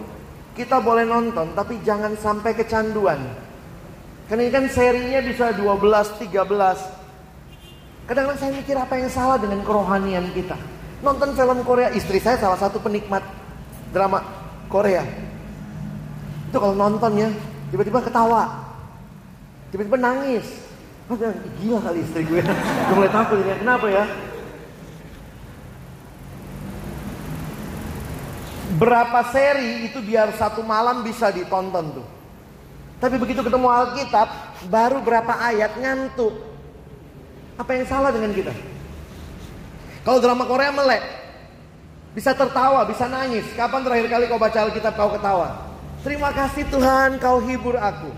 [0.55, 3.19] Kita boleh nonton, tapi jangan sampai kecanduan.
[4.31, 8.07] Karena ini kan serinya bisa 12, 13.
[8.07, 10.55] Kadang-kadang saya mikir apa yang salah dengan kerohanian kita.
[11.03, 13.25] Nonton film Korea, istri saya salah satu penikmat
[13.93, 15.05] drama Korea.
[16.51, 17.33] Itu kalau nontonnya,
[17.73, 18.65] tiba-tiba ketawa.
[19.75, 20.47] Tiba-tiba nangis.
[21.11, 21.19] Oh,
[21.61, 22.41] gila kali istri gue.
[22.89, 23.53] Gue mulai takut ini.
[23.61, 24.05] Kenapa ya?
[28.75, 32.07] Berapa seri itu biar satu malam bisa ditonton tuh.
[32.99, 34.29] Tapi begitu ketemu Alkitab,
[34.73, 36.33] baru berapa ayat ngantuk.
[37.61, 38.51] Apa yang salah dengan kita?
[40.03, 41.05] Kalau drama Korea melek,
[42.15, 43.45] bisa tertawa, bisa nangis.
[43.59, 45.49] Kapan terakhir kali kau baca Alkitab kau ketawa?
[46.07, 48.09] Terima kasih Tuhan kau hibur aku.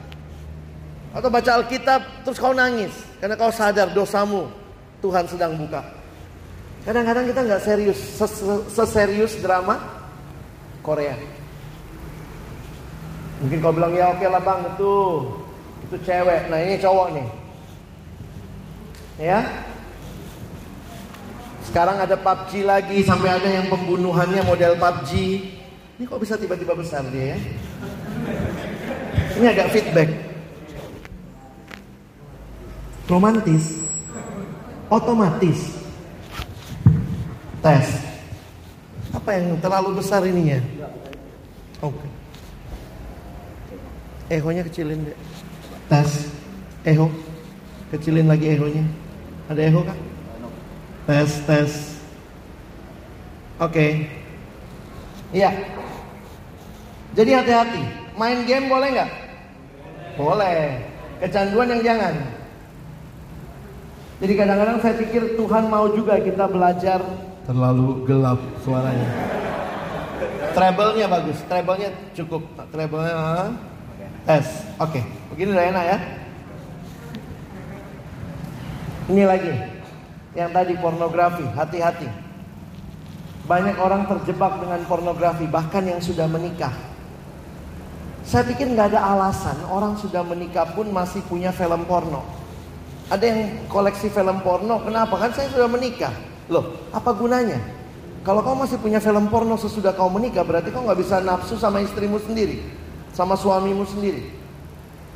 [1.17, 4.53] Atau baca Alkitab terus kau nangis karena kau sadar dosamu
[5.01, 5.81] Tuhan sedang buka.
[6.85, 9.81] Kadang-kadang kita nggak serius, ses- seserius drama
[10.85, 11.17] Korea.
[13.43, 14.95] Mungkin kau bilang ya oke lah bang itu
[15.89, 16.41] itu cewek.
[16.53, 17.29] Nah ini cowok nih.
[19.17, 19.41] Ya.
[21.77, 25.13] Sekarang ada PUBG lagi sampai ada yang pembunuhannya model PUBG.
[26.01, 27.39] Ini kok bisa tiba-tiba besar dia ya?
[29.37, 30.09] Ini agak feedback.
[33.05, 33.93] Romantis.
[34.89, 35.77] Otomatis.
[37.61, 37.87] Tes.
[39.13, 40.57] Apa yang terlalu besar ininya?
[41.85, 42.09] Oke.
[44.33, 45.19] Ehonya kecilin deh.
[45.93, 46.33] Tes.
[46.89, 47.13] Eho.
[47.93, 48.89] Kecilin lagi ehonya.
[49.53, 50.16] Ada eho kah?
[51.07, 51.73] Tes, tes.
[53.63, 54.11] Oke.
[55.31, 55.55] Iya.
[57.15, 57.83] Jadi hati-hati.
[58.19, 59.11] Main game boleh nggak?
[60.19, 60.83] Boleh.
[61.23, 62.15] Kecanduan yang jangan.
[64.17, 67.01] Jadi kadang-kadang saya pikir Tuhan mau juga kita belajar
[67.47, 69.09] terlalu gelap suaranya.
[70.57, 72.43] Treble-nya bagus, treble-nya cukup.
[72.73, 73.51] Treble-nya ah.
[74.27, 74.67] S.
[74.83, 75.99] Oke, begini udah enak ya.
[79.07, 79.76] Ini lagi.
[80.37, 82.09] Yang tadi pornografi, hati-hati.
[83.49, 86.75] Banyak orang terjebak dengan pornografi, bahkan yang sudah menikah.
[88.27, 92.27] Saya pikir nggak ada alasan orang sudah menikah pun masih punya film porno.
[93.07, 95.15] Ada yang koleksi film porno, kenapa?
[95.15, 96.11] Kan saya sudah menikah.
[96.51, 97.63] Loh, apa gunanya?
[98.27, 101.79] Kalau kau masih punya film porno sesudah kau menikah, berarti kau nggak bisa nafsu sama
[101.79, 102.59] istrimu sendiri,
[103.15, 104.35] sama suamimu sendiri.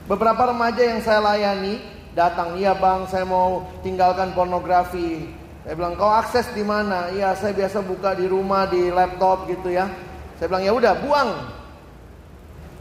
[0.06, 1.82] Beberapa remaja yang saya layani
[2.14, 5.30] datang, iya bang, saya mau tinggalkan pornografi.
[5.64, 7.12] Saya bilang, kau akses di mana?
[7.12, 9.86] Iya, saya biasa buka di rumah, di laptop gitu ya.
[10.40, 11.30] Saya bilang, ya udah, buang.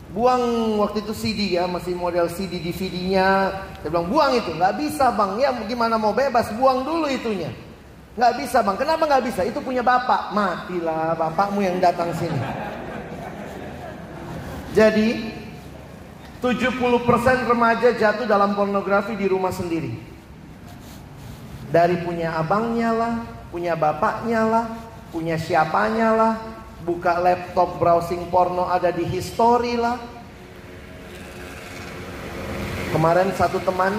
[0.09, 0.41] Buang
[0.81, 3.53] waktu itu CD ya, masih model CD DVD-nya.
[3.83, 4.55] Saya bilang, buang itu.
[4.55, 7.51] Nggak bisa bang, ya gimana mau bebas, buang dulu itunya.
[8.17, 9.41] Nggak bisa bang, kenapa nggak bisa?
[9.45, 10.33] Itu punya bapak.
[10.33, 12.39] Matilah bapakmu yang datang sini.
[14.73, 15.38] Jadi
[16.39, 19.91] 70% remaja jatuh dalam pornografi di rumah sendiri.
[21.67, 23.13] Dari punya abangnya lah,
[23.51, 24.65] punya bapaknya lah,
[25.11, 26.33] punya siapanya lah,
[26.87, 29.99] buka laptop browsing porno ada di history lah.
[32.95, 33.93] Kemarin satu teman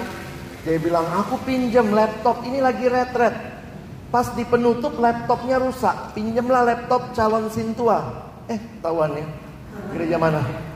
[0.65, 3.53] dia bilang aku pinjam laptop ini lagi retret.
[4.11, 8.27] Pas di penutup laptopnya rusak, pinjamlah laptop calon sintua.
[8.49, 9.27] Eh, tahuan ya.
[9.95, 10.70] Gereja mana?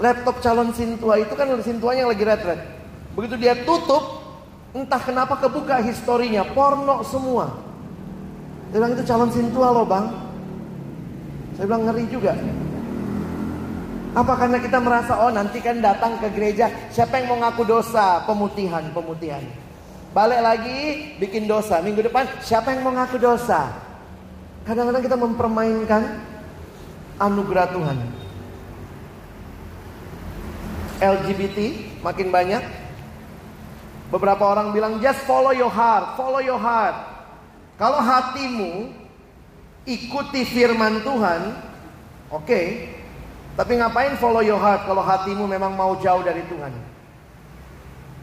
[0.00, 2.60] Laptop calon sintua itu kan sintuanya yang lagi retret.
[3.12, 4.24] Begitu dia tutup,
[4.72, 7.52] entah kenapa kebuka historinya, porno semua.
[8.72, 10.08] Dia bilang itu calon sintua loh bang.
[11.60, 12.32] Saya bilang ngeri juga.
[14.12, 18.24] Apa karena kita merasa oh nanti kan datang ke gereja siapa yang mau ngaku dosa
[18.28, 19.44] pemutihan pemutihan.
[20.12, 20.78] Balik lagi
[21.16, 21.80] bikin dosa.
[21.80, 23.72] Minggu depan siapa yang mau ngaku dosa?
[24.68, 26.02] Kadang-kadang kita mempermainkan
[27.16, 28.21] anugerah Tuhan.
[31.02, 31.58] LGBT
[32.06, 32.62] makin banyak.
[34.14, 36.94] Beberapa orang bilang just follow your heart, follow your heart.
[37.80, 38.94] Kalau hatimu
[39.82, 41.40] ikuti firman Tuhan,
[42.30, 42.46] oke.
[42.46, 42.66] Okay.
[43.52, 46.72] Tapi ngapain follow your heart kalau hatimu memang mau jauh dari Tuhan?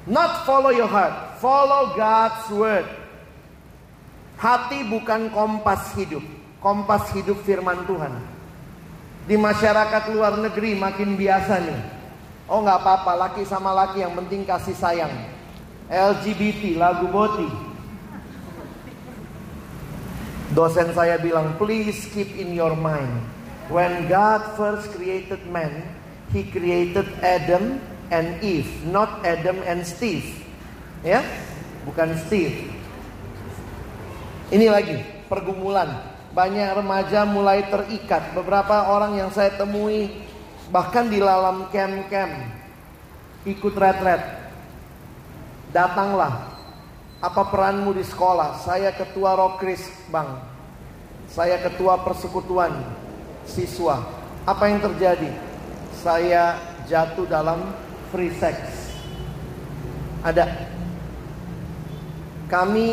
[0.10, 2.88] Not follow your heart, follow God's word.
[4.42, 6.24] Hati bukan kompas hidup,
[6.64, 8.14] kompas hidup firman Tuhan.
[9.30, 11.99] Di masyarakat luar negeri makin biasa nih.
[12.50, 15.14] Oh nggak apa-apa, laki sama laki yang penting kasih sayang.
[15.86, 17.46] LGBT, lagu boti.
[20.58, 23.22] Dosen saya bilang, please keep in your mind.
[23.70, 25.86] When God first created man,
[26.34, 27.78] He created Adam
[28.10, 30.26] and Eve, not Adam and Steve.
[31.06, 31.22] Ya,
[31.86, 32.74] bukan Steve.
[34.50, 34.98] Ini lagi
[35.30, 36.02] pergumulan.
[36.34, 38.34] Banyak remaja mulai terikat.
[38.34, 40.29] Beberapa orang yang saya temui
[40.70, 42.34] bahkan di dalam camp-camp
[43.46, 44.22] ikut retret.
[45.70, 46.50] Datanglah.
[47.20, 48.64] Apa peranmu di sekolah?
[48.64, 50.40] Saya ketua Rokris, Bang.
[51.30, 52.74] Saya ketua persekutuan
[53.46, 54.02] siswa.
[54.48, 55.30] Apa yang terjadi?
[56.00, 56.58] Saya
[56.88, 57.70] jatuh dalam
[58.10, 58.58] free sex.
[60.26, 60.48] Ada.
[62.50, 62.88] Kami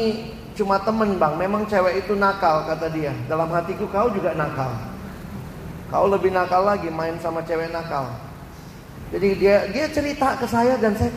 [0.52, 3.12] cuma temen bang, memang cewek itu nakal kata dia.
[3.24, 4.68] Dalam hatiku kau juga nakal.
[5.86, 8.10] Kau lebih nakal lagi main sama cewek nakal.
[9.14, 11.14] Jadi dia dia cerita ke saya dan saya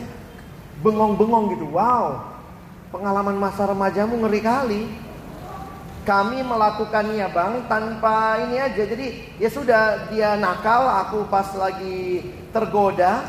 [0.78, 1.66] bengong-bengong gitu.
[1.74, 2.22] Wow,
[2.94, 4.82] pengalaman masa remajamu ngeri kali.
[6.06, 8.82] Kami melakukannya bang tanpa ini aja.
[8.86, 13.26] Jadi ya sudah dia nakal, aku pas lagi tergoda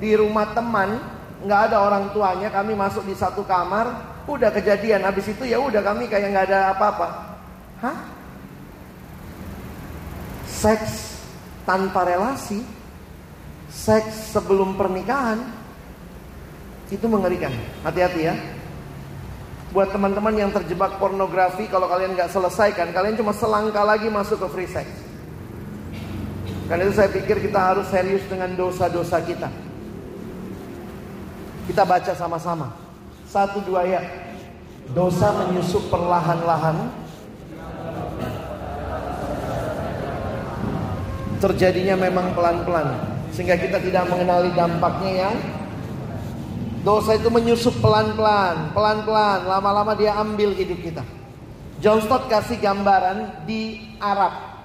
[0.00, 0.96] di rumah teman,
[1.44, 2.48] nggak ada orang tuanya.
[2.48, 3.92] Kami masuk di satu kamar,
[4.24, 5.04] udah kejadian.
[5.04, 7.08] Habis itu ya udah kami kayak nggak ada apa-apa.
[7.84, 8.15] Hah?
[10.66, 11.22] Seks
[11.62, 12.58] tanpa relasi,
[13.70, 15.38] seks sebelum pernikahan,
[16.90, 17.54] itu mengerikan.
[17.86, 18.34] Hati-hati ya.
[19.70, 24.46] Buat teman-teman yang terjebak pornografi, kalau kalian nggak selesaikan, kalian cuma selangkah lagi masuk ke
[24.50, 24.90] free sex.
[26.66, 29.46] Karena itu saya pikir kita harus serius dengan dosa-dosa kita.
[31.70, 32.74] Kita baca sama-sama.
[33.30, 34.02] Satu dua ya.
[34.90, 37.05] Dosa menyusup perlahan-lahan.
[41.42, 42.96] Terjadinya memang pelan-pelan.
[43.34, 45.36] Sehingga kita tidak mengenali dampaknya yang
[46.86, 51.02] Dosa itu menyusup pelan-pelan, pelan-pelan, lama-lama dia ambil hidup kita.
[51.82, 54.62] John Stott kasih gambaran di Arab.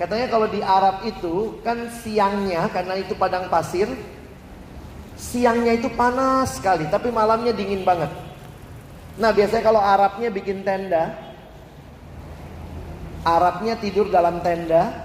[0.00, 3.92] Katanya kalau di Arab itu kan siangnya karena itu padang pasir,
[5.20, 8.08] siangnya itu panas sekali, tapi malamnya dingin banget.
[9.20, 11.12] Nah biasanya kalau Arabnya bikin tenda,
[13.20, 15.03] Arabnya tidur dalam tenda,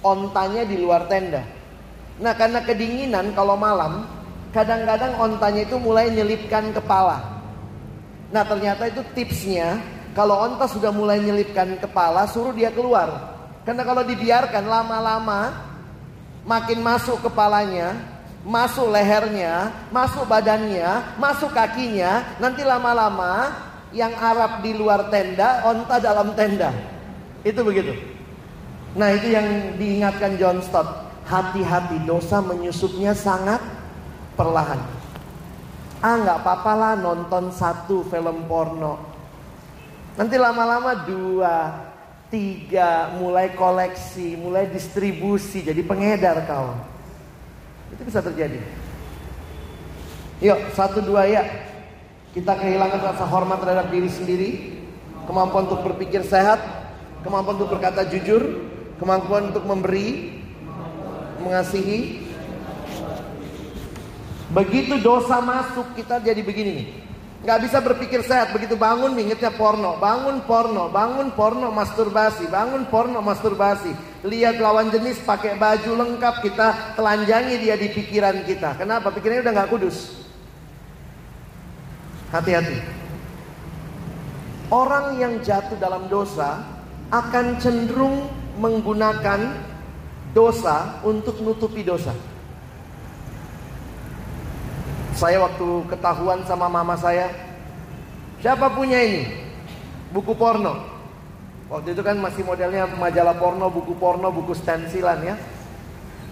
[0.00, 1.44] ontanya di luar tenda.
[2.20, 4.04] Nah karena kedinginan kalau malam
[4.52, 7.40] kadang-kadang ontanya itu mulai nyelipkan kepala.
[8.30, 9.80] Nah ternyata itu tipsnya,
[10.14, 13.38] kalau onta sudah mulai nyelipkan kepala, suruh dia keluar.
[13.66, 15.54] Karena kalau dibiarkan lama-lama,
[16.46, 17.94] makin masuk kepalanya,
[18.46, 23.52] masuk lehernya, masuk badannya, masuk kakinya, nanti lama-lama
[23.90, 26.70] yang Arab di luar tenda, onta dalam tenda.
[27.42, 28.19] Itu begitu.
[28.98, 31.10] Nah itu yang diingatkan John Stott.
[31.30, 33.62] Hati-hati dosa menyusupnya sangat
[34.34, 34.82] perlahan.
[36.02, 38.98] Ah nggak apa-apa lah nonton satu film porno.
[40.18, 41.70] Nanti lama-lama dua,
[42.34, 46.74] tiga, mulai koleksi, mulai distribusi, jadi pengedar kau.
[47.94, 48.58] Itu bisa terjadi.
[50.40, 51.44] Yuk, satu dua ya.
[52.30, 54.50] Kita kehilangan rasa hormat terhadap diri sendiri,
[55.26, 56.62] kemampuan untuk berpikir sehat,
[57.26, 58.66] kemampuan untuk berkata jujur,
[59.00, 60.38] kemampuan untuk memberi,
[61.40, 62.30] mengasihi,
[64.50, 66.88] Begitu dosa masuk kita jadi begini nih.
[67.40, 68.50] Gak bisa berpikir sehat.
[68.50, 69.96] Begitu bangun ingetnya porno.
[69.96, 70.90] Bangun porno.
[70.90, 72.50] Bangun porno masturbasi.
[72.50, 73.94] Bangun porno masturbasi.
[74.26, 76.34] Lihat lawan jenis pakai baju lengkap.
[76.42, 78.76] Kita telanjangi dia di pikiran kita.
[78.76, 79.14] Kenapa?
[79.14, 80.18] Pikirannya udah gak kudus.
[82.34, 82.76] Hati-hati.
[84.70, 86.62] Orang yang jatuh dalam dosa
[87.10, 88.28] akan cenderung
[88.58, 89.40] menggunakan
[90.34, 92.14] dosa untuk nutupi dosa.
[95.14, 97.28] Saya waktu ketahuan sama mama saya,
[98.40, 99.28] siapa punya ini?
[100.10, 100.80] Buku porno.
[101.70, 105.36] Waktu itu kan masih modelnya majalah porno, buku porno, buku stensilan ya.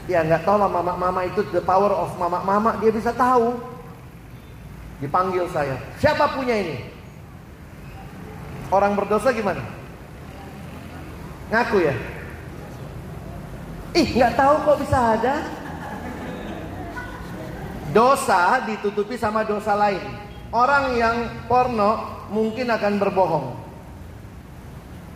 [0.09, 3.55] Ya nggak tahu lah mama-mama itu the power of mama-mama dia bisa tahu.
[4.99, 5.79] Dipanggil saya.
[6.01, 6.81] Siapa punya ini?
[8.73, 9.78] Orang berdosa gimana?
[11.49, 11.95] Ngaku ya?
[13.97, 15.35] Ih, nggak tahu kok bisa ada.
[17.89, 20.05] Dosa ditutupi sama dosa lain.
[20.53, 21.17] Orang yang
[21.49, 23.47] porno mungkin akan berbohong.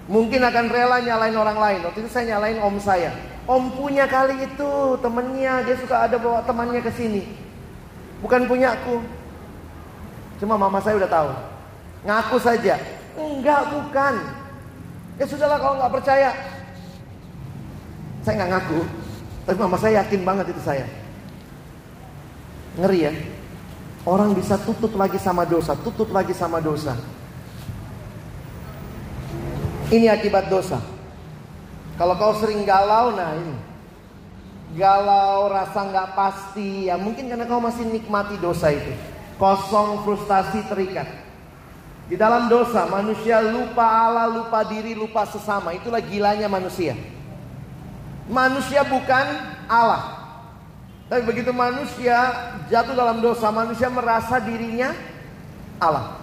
[0.08, 1.80] Mungkin akan rela nyalain orang lain.
[1.84, 3.12] Waktu itu saya nyalain om saya.
[3.44, 4.72] Om punya kali itu
[5.04, 7.28] temennya, dia suka ada bawa temannya ke sini.
[8.24, 9.04] Bukan punyaku.
[10.40, 11.30] Cuma mama saya udah tahu.
[12.08, 12.80] Ngaku saja.
[13.14, 14.41] Enggak, bukan.
[15.22, 16.34] Ya sudahlah kalau nggak percaya.
[18.26, 18.80] Saya nggak ngaku.
[19.46, 20.82] Tapi mama saya yakin banget itu saya.
[22.74, 23.14] Ngeri ya.
[24.02, 26.98] Orang bisa tutup lagi sama dosa, tutup lagi sama dosa.
[29.94, 30.82] Ini akibat dosa.
[31.94, 33.54] Kalau kau sering galau, nah ini.
[34.74, 38.90] Galau, rasa nggak pasti, ya mungkin karena kau masih nikmati dosa itu.
[39.38, 41.06] Kosong, frustasi, terikat.
[42.10, 45.70] Di dalam dosa, manusia lupa Allah, lupa diri, lupa sesama.
[45.72, 46.98] Itulah gilanya manusia.
[48.26, 49.26] Manusia bukan
[49.70, 50.22] Allah.
[51.06, 52.32] Tapi begitu manusia
[52.72, 54.96] jatuh dalam dosa, manusia merasa dirinya
[55.76, 56.16] Allah.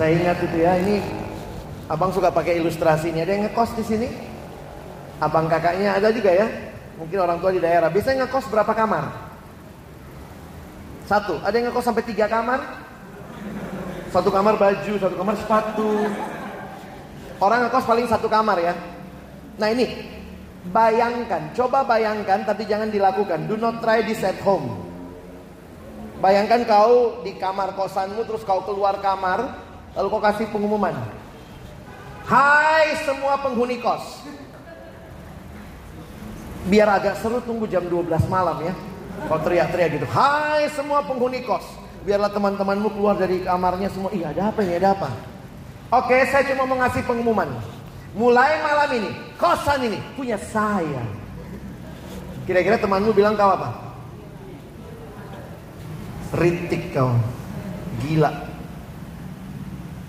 [0.00, 1.04] Saya ingat itu ya, ini
[1.92, 3.20] abang suka pakai ilustrasi ini.
[3.22, 4.08] Ada yang ngekos di sini?
[5.22, 6.48] Abang kakaknya ada juga ya?
[6.98, 7.86] Mungkin orang tua di daerah.
[7.92, 9.04] Biasanya ngekos berapa kamar?
[11.06, 11.38] Satu.
[11.44, 12.81] Ada yang ngekos sampai tiga kamar?
[14.12, 16.04] Satu kamar baju, satu kamar sepatu.
[17.40, 18.76] Orang ngekos paling satu kamar ya.
[19.56, 19.88] Nah ini,
[20.68, 23.48] bayangkan, coba bayangkan tapi jangan dilakukan.
[23.48, 24.84] Do not try this at home.
[26.20, 29.58] Bayangkan kau di kamar kosanmu terus kau keluar kamar,
[29.96, 30.92] lalu kau kasih pengumuman.
[32.28, 34.28] Hai semua penghuni kos.
[36.68, 38.76] Biar agak seru tunggu jam 12 malam ya.
[39.26, 40.06] Kau teriak-teriak gitu.
[40.06, 41.81] Hai semua penghuni kos.
[42.02, 44.10] Biarlah teman-temanmu keluar dari kamarnya semua.
[44.10, 45.10] Iya ada apa ini ada apa?
[45.92, 47.46] Oke saya cuma mau ngasih pengumuman.
[48.12, 51.06] Mulai malam ini kosan ini punya saya.
[52.42, 53.70] Kira-kira temanmu bilang kau apa?
[56.34, 57.14] Ritik kau.
[58.02, 58.32] Gila.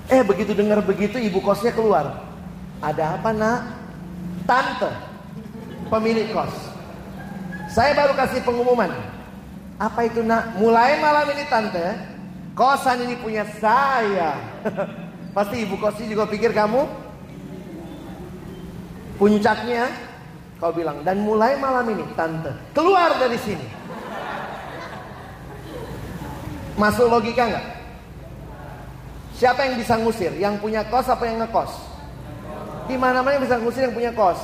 [0.09, 2.25] Eh begitu dengar begitu ibu kosnya keluar.
[2.81, 3.59] Ada apa nak?
[4.49, 4.91] Tante.
[5.93, 6.51] Pemilik kos.
[7.69, 8.89] Saya baru kasih pengumuman.
[9.81, 10.57] Apa itu nak?
[10.57, 11.87] Mulai malam ini tante.
[12.53, 14.37] Kosan ini punya saya.
[15.35, 16.85] Pasti ibu kosnya juga pikir kamu.
[19.17, 19.89] Puncaknya
[20.61, 21.01] kau bilang.
[21.01, 22.53] Dan mulai malam ini tante.
[22.77, 23.67] Keluar dari sini.
[26.77, 27.65] Masuk logika nggak?
[29.37, 30.33] Siapa yang bisa ngusir?
[30.37, 31.73] Yang punya kos apa yang ngekos?
[32.89, 34.37] Di mana-mana yang bisa ngusir yang punya kos.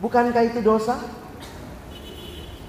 [0.00, 0.96] Bukankah itu dosa?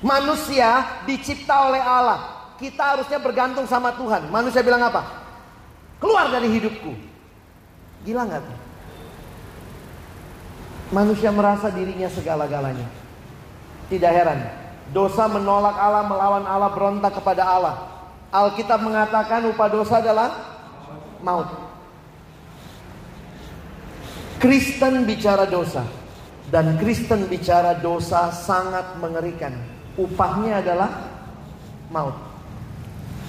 [0.01, 2.51] Manusia dicipta oleh Allah.
[2.57, 4.29] Kita harusnya bergantung sama Tuhan.
[4.33, 5.05] Manusia bilang apa?
[6.01, 6.93] Keluar dari hidupku.
[8.05, 8.59] Gila nggak tuh?
[10.91, 12.85] Manusia merasa dirinya segala-galanya.
[13.87, 14.41] Tidak heran.
[14.91, 17.75] Dosa menolak Allah, melawan Allah, berontak kepada Allah.
[18.33, 20.29] Alkitab mengatakan upah dosa adalah
[21.21, 21.47] maut.
[24.41, 25.85] Kristen bicara dosa
[26.49, 29.53] dan Kristen bicara dosa sangat mengerikan.
[29.99, 31.11] Upahnya adalah
[31.91, 32.15] maut.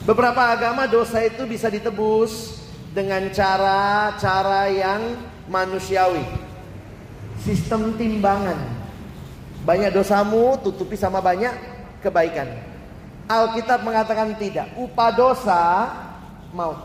[0.03, 5.15] Beberapa agama dosa itu bisa ditebus dengan cara-cara yang
[5.47, 6.23] manusiawi.
[7.43, 8.59] Sistem timbangan.
[9.63, 11.55] Banyak dosamu tutupi sama banyak
[12.03, 12.51] kebaikan.
[13.31, 14.75] Alkitab mengatakan tidak.
[14.75, 15.63] Upah dosa
[16.51, 16.79] maut.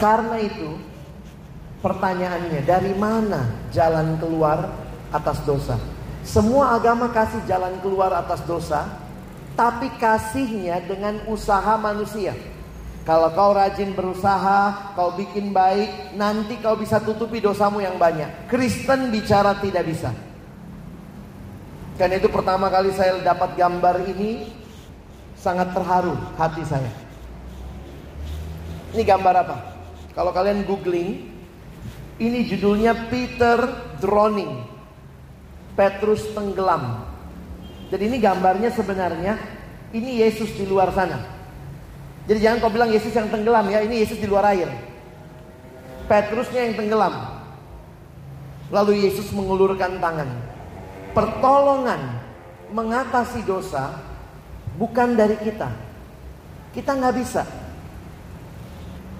[0.00, 0.78] Karena itu
[1.84, 3.44] pertanyaannya dari mana
[3.74, 4.72] jalan keluar
[5.12, 5.76] atas dosa?
[6.28, 8.84] Semua agama kasih jalan keluar atas dosa,
[9.56, 12.36] tapi kasihnya dengan usaha manusia.
[13.08, 18.28] Kalau kau rajin berusaha, kau bikin baik, nanti kau bisa tutupi dosamu yang banyak.
[18.52, 20.12] Kristen bicara tidak bisa.
[21.96, 24.52] Karena itu pertama kali saya dapat gambar ini
[25.32, 26.92] sangat terharu hati saya.
[28.92, 29.56] Ini gambar apa?
[30.12, 31.24] Kalau kalian googling,
[32.20, 33.64] ini judulnya Peter
[33.96, 34.67] Drowning.
[35.78, 37.06] Petrus tenggelam.
[37.86, 39.38] Jadi ini gambarnya sebenarnya
[39.94, 41.22] ini Yesus di luar sana.
[42.26, 44.66] Jadi jangan kau bilang Yesus yang tenggelam ya, ini Yesus di luar air.
[46.10, 47.14] Petrusnya yang tenggelam.
[48.74, 50.28] Lalu Yesus mengulurkan tangan.
[51.14, 52.20] Pertolongan
[52.74, 54.02] mengatasi dosa
[54.76, 55.70] bukan dari kita.
[56.74, 57.46] Kita nggak bisa.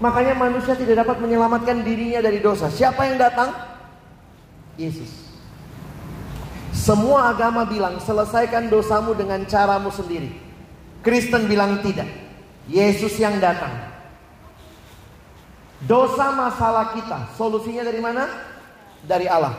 [0.03, 2.69] Makanya manusia tidak dapat menyelamatkan dirinya dari dosa.
[2.69, 3.57] Siapa yang datang?
[4.77, 5.28] Yesus.
[6.73, 10.33] Semua agama bilang selesaikan dosamu dengan caramu sendiri.
[11.01, 12.09] Kristen bilang tidak.
[12.69, 13.73] Yesus yang datang.
[15.79, 18.27] Dosa masalah kita, solusinya dari mana?
[19.07, 19.55] Dari Allah.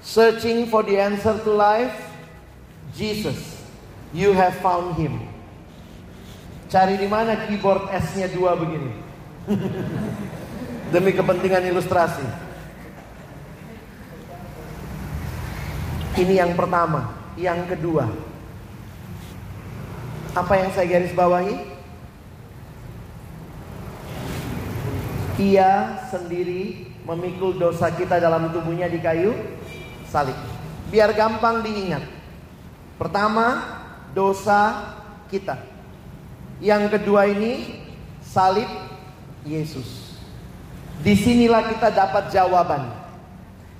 [0.00, 1.94] Searching for the answer to life,
[2.96, 3.36] Jesus.
[4.16, 5.22] You have found him.
[6.72, 8.90] Cari di mana keyboard S-nya dua begini.
[10.92, 12.43] Demi kepentingan ilustrasi.
[16.14, 18.06] Ini yang pertama, yang kedua.
[20.30, 21.58] Apa yang saya garis bawahi?
[25.42, 29.34] Ia sendiri memikul dosa kita dalam tubuhnya di kayu
[30.06, 30.38] salib.
[30.94, 32.06] Biar gampang diingat.
[32.94, 33.58] Pertama,
[34.14, 34.94] dosa
[35.26, 35.58] kita.
[36.62, 37.82] Yang kedua ini
[38.22, 38.70] salib
[39.42, 40.14] Yesus.
[41.02, 43.03] Di sinilah kita dapat jawaban.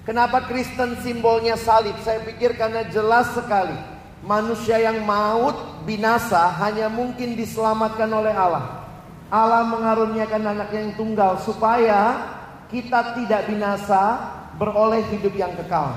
[0.05, 1.97] Kenapa Kristen simbolnya salib?
[2.05, 3.73] Saya pikir karena jelas sekali
[4.25, 8.85] manusia yang maut binasa hanya mungkin diselamatkan oleh Allah.
[9.33, 12.21] Allah mengaruniakan anak yang tunggal supaya
[12.69, 14.21] kita tidak binasa
[14.61, 15.97] beroleh hidup yang kekal.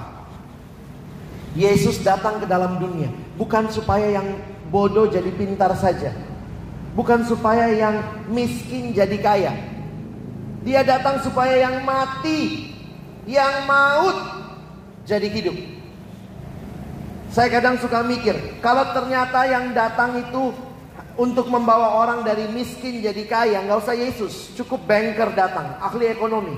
[1.52, 4.40] Yesus datang ke dalam dunia bukan supaya yang
[4.72, 6.16] bodoh jadi pintar saja.
[6.96, 9.54] Bukan supaya yang miskin jadi kaya.
[10.66, 12.74] Dia datang supaya yang mati,
[13.28, 14.18] yang maut
[15.04, 15.56] jadi hidup.
[17.28, 20.56] Saya kadang suka mikir, kalau ternyata yang datang itu
[21.20, 26.56] untuk membawa orang dari miskin jadi kaya, nggak usah Yesus, cukup banker datang, ahli ekonomi.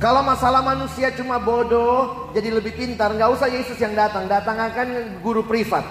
[0.00, 5.20] Kalau masalah manusia cuma bodoh, jadi lebih pintar, nggak usah Yesus yang datang, datang akan
[5.20, 5.84] guru privat,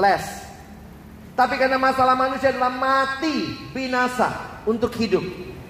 [0.00, 0.24] les.
[1.36, 4.32] Tapi karena masalah manusia adalah mati, binasa
[4.64, 5.22] untuk hidup,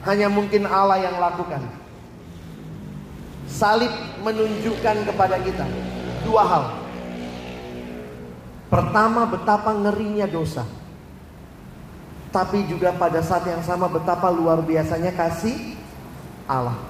[0.06, 1.82] hanya mungkin Allah yang lakukan.
[3.52, 3.92] Salib
[4.24, 5.68] menunjukkan kepada kita
[6.24, 6.64] dua hal.
[8.72, 10.64] Pertama, betapa ngerinya dosa.
[12.32, 15.76] Tapi juga pada saat yang sama betapa luar biasanya kasih
[16.48, 16.80] Allah.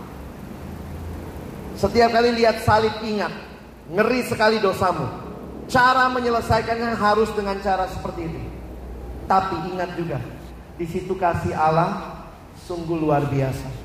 [1.75, 3.35] Setiap kali lihat salib ingat,
[3.91, 5.03] ngeri sekali dosamu.
[5.67, 8.41] Cara menyelesaikannya harus dengan cara seperti itu.
[9.27, 10.23] Tapi ingat juga,
[10.79, 12.23] di situ kasih Allah
[12.71, 13.82] sungguh luar biasa.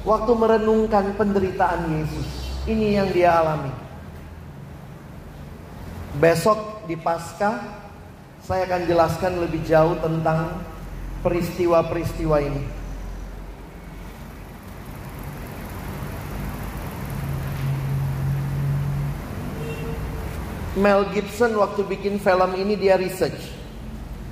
[0.00, 2.28] Waktu merenungkan penderitaan Yesus,
[2.64, 3.68] ini yang dia alami.
[6.16, 7.60] Besok di Paskah
[8.40, 10.64] saya akan jelaskan lebih jauh tentang
[11.20, 12.64] peristiwa-peristiwa ini.
[20.80, 23.52] Mel Gibson waktu bikin film ini dia research.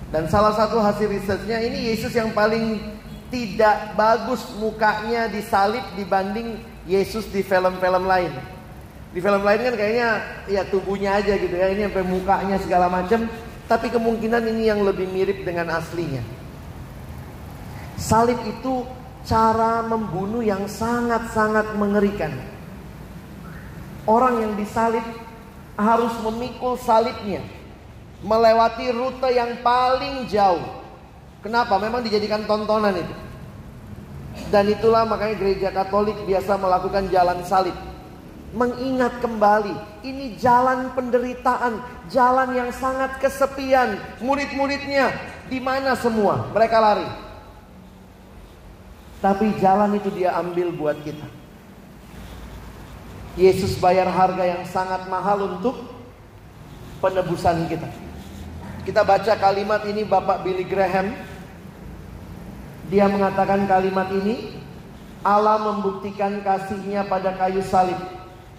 [0.09, 2.81] Dan salah satu hasil researchnya ini Yesus yang paling
[3.29, 8.33] tidak bagus mukanya disalib dibanding Yesus di film-film lain.
[9.12, 10.09] Di film lain kan kayaknya
[10.49, 13.29] ya tubuhnya aja gitu ya, ini sampai mukanya segala macam.
[13.68, 16.24] Tapi kemungkinan ini yang lebih mirip dengan aslinya.
[18.01, 18.89] Salib itu
[19.29, 22.33] cara membunuh yang sangat-sangat mengerikan.
[24.09, 25.05] Orang yang disalib
[25.76, 27.45] harus memikul salibnya
[28.24, 30.78] melewati rute yang paling jauh.
[31.49, 31.81] Kenapa?
[31.81, 33.15] Memang dijadikan tontonan itu.
[34.53, 37.73] Dan itulah makanya gereja Katolik biasa melakukan jalan salib.
[38.53, 41.81] Mengingat kembali, ini jalan penderitaan,
[42.13, 43.97] jalan yang sangat kesepian.
[44.21, 45.09] Murid-muridnya
[45.49, 46.53] di mana semua?
[46.53, 47.09] Mereka lari.
[49.25, 51.25] Tapi jalan itu dia ambil buat kita.
[53.41, 55.81] Yesus bayar harga yang sangat mahal untuk
[57.01, 57.89] penebusan kita.
[58.89, 61.13] Kita baca kalimat ini Bapak Billy Graham.
[62.89, 64.57] Dia mengatakan kalimat ini
[65.20, 67.99] Allah membuktikan kasihnya pada kayu salib.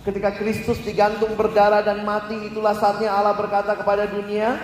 [0.06, 4.56] Ketika Kristus digantung berdarah dan mati itulah saatnya Allah berkata kepada dunia,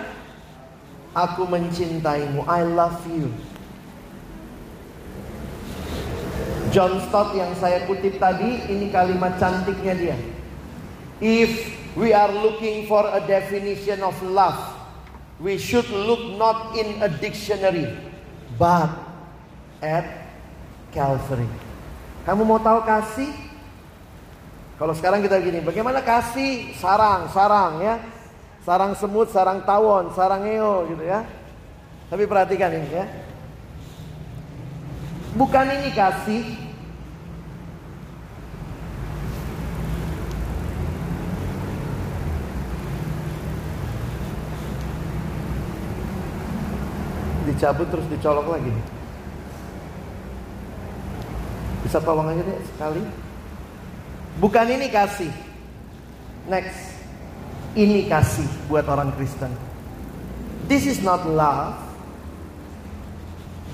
[1.16, 3.32] Aku mencintaimu, I love you.
[6.76, 10.18] John Stott yang saya kutip tadi, ini kalimat cantiknya dia.
[11.24, 14.60] If we are looking for a definition of love,
[15.40, 17.88] we should look not in a dictionary,
[18.60, 19.05] but
[19.86, 20.06] at
[20.90, 21.46] Calvary.
[22.26, 23.30] Kamu mau tahu kasih?
[24.82, 26.74] Kalau sekarang kita gini, bagaimana kasih?
[26.82, 28.02] Sarang, sarang ya.
[28.66, 31.22] Sarang semut, sarang tawon, sarang eo gitu ya.
[32.10, 33.06] Tapi perhatikan ini ya.
[35.38, 36.44] Bukan ini kasih,
[47.46, 48.74] dicabut terus dicolok lagi.
[51.86, 53.04] Bisa tolong aja deh sekali.
[54.42, 55.30] Bukan ini kasih.
[56.50, 56.98] Next.
[57.78, 59.54] Ini kasih buat orang Kristen.
[60.66, 61.78] This is not love.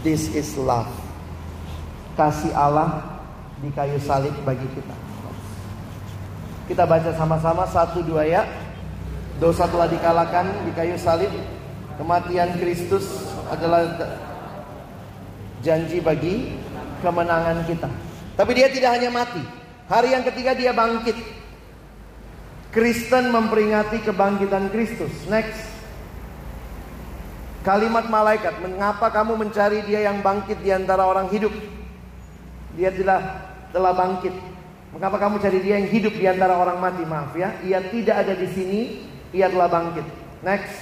[0.03, 0.91] This is love.
[2.19, 2.99] Kasih Allah
[3.63, 4.95] di kayu salib bagi kita.
[6.67, 8.43] Kita baca sama-sama satu dua ya.
[9.39, 11.31] Dosa telah dikalahkan di kayu salib.
[11.95, 13.87] Kematian Kristus adalah
[15.61, 16.57] janji bagi
[17.01, 17.89] kemenangan kita.
[18.37, 19.41] Tapi dia tidak hanya mati.
[19.91, 21.17] Hari yang ketiga dia bangkit.
[22.71, 25.11] Kristen memperingati kebangkitan Kristus.
[25.27, 25.67] Next.
[27.61, 31.53] Kalimat malaikat, mengapa kamu mencari dia yang bangkit di antara orang hidup?
[32.73, 33.21] Dia telah
[33.69, 34.33] telah bangkit.
[34.97, 37.05] Mengapa kamu cari dia yang hidup di antara orang mati?
[37.05, 38.79] Maaf ya, ia tidak ada di sini,
[39.29, 40.03] ia telah bangkit.
[40.41, 40.75] Next.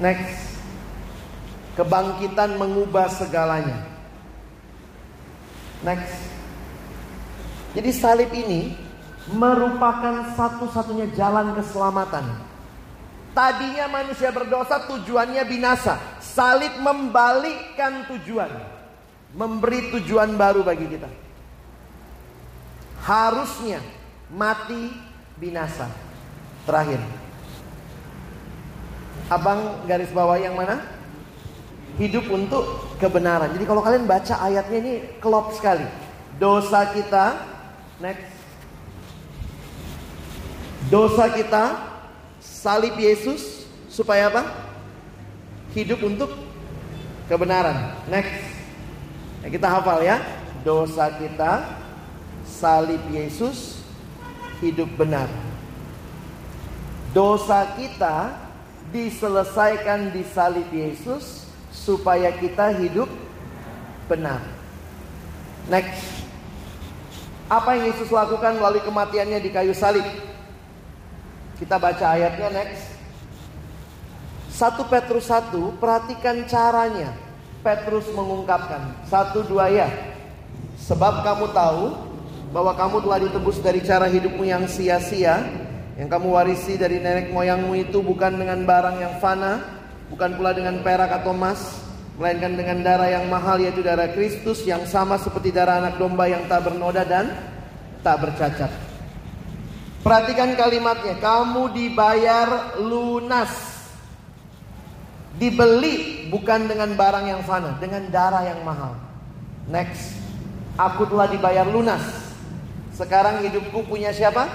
[0.00, 0.58] Next.
[1.76, 3.93] Kebangkitan mengubah segalanya.
[5.84, 6.16] Next.
[7.76, 8.72] Jadi salib ini
[9.28, 12.24] merupakan satu-satunya jalan keselamatan.
[13.34, 16.00] Tadinya manusia berdosa tujuannya binasa.
[16.22, 18.48] Salib membalikkan tujuan.
[19.34, 21.10] Memberi tujuan baru bagi kita.
[23.02, 23.82] Harusnya
[24.30, 24.94] mati
[25.36, 25.90] binasa.
[26.64, 27.02] Terakhir.
[29.28, 30.93] Abang garis bawah yang mana?
[31.94, 33.54] Hidup untuk kebenaran.
[33.54, 34.92] Jadi kalau kalian baca ayatnya ini
[35.22, 35.86] klop sekali.
[36.42, 37.38] Dosa kita,
[38.02, 38.34] next.
[40.90, 41.64] Dosa kita,
[42.42, 44.42] salib Yesus, supaya apa?
[45.70, 46.34] Hidup untuk
[47.30, 47.94] kebenaran.
[48.10, 48.42] Next.
[49.42, 50.18] Nah, kita hafal ya.
[50.66, 51.78] Dosa kita,
[52.42, 53.78] salib Yesus,
[54.58, 55.30] hidup benar.
[57.14, 58.34] Dosa kita
[58.90, 61.43] diselesaikan di salib Yesus
[61.74, 63.10] supaya kita hidup
[64.06, 64.38] benar.
[65.66, 66.14] Next.
[67.50, 70.06] Apa yang Yesus lakukan melalui kematiannya di kayu salib?
[71.58, 72.94] Kita baca ayatnya next.
[74.54, 77.10] 1 Petrus 1, perhatikan caranya.
[77.60, 78.94] Petrus mengungkapkan.
[79.10, 79.90] Satu dua ya.
[80.78, 81.84] Sebab kamu tahu
[82.54, 85.42] bahwa kamu telah ditebus dari cara hidupmu yang sia-sia.
[85.98, 89.83] Yang kamu warisi dari nenek moyangmu itu bukan dengan barang yang fana.
[90.12, 91.84] Bukan pula dengan perak atau emas.
[92.14, 96.46] Melainkan dengan darah yang mahal yaitu darah Kristus yang sama seperti darah anak domba yang
[96.46, 97.34] tak bernoda dan
[98.06, 98.70] tak bercacat.
[100.04, 103.50] Perhatikan kalimatnya, kamu dibayar lunas.
[105.34, 108.94] Dibeli bukan dengan barang yang fana, dengan darah yang mahal.
[109.66, 110.14] Next,
[110.78, 112.04] aku telah dibayar lunas.
[112.94, 114.46] Sekarang hidupku punya siapa?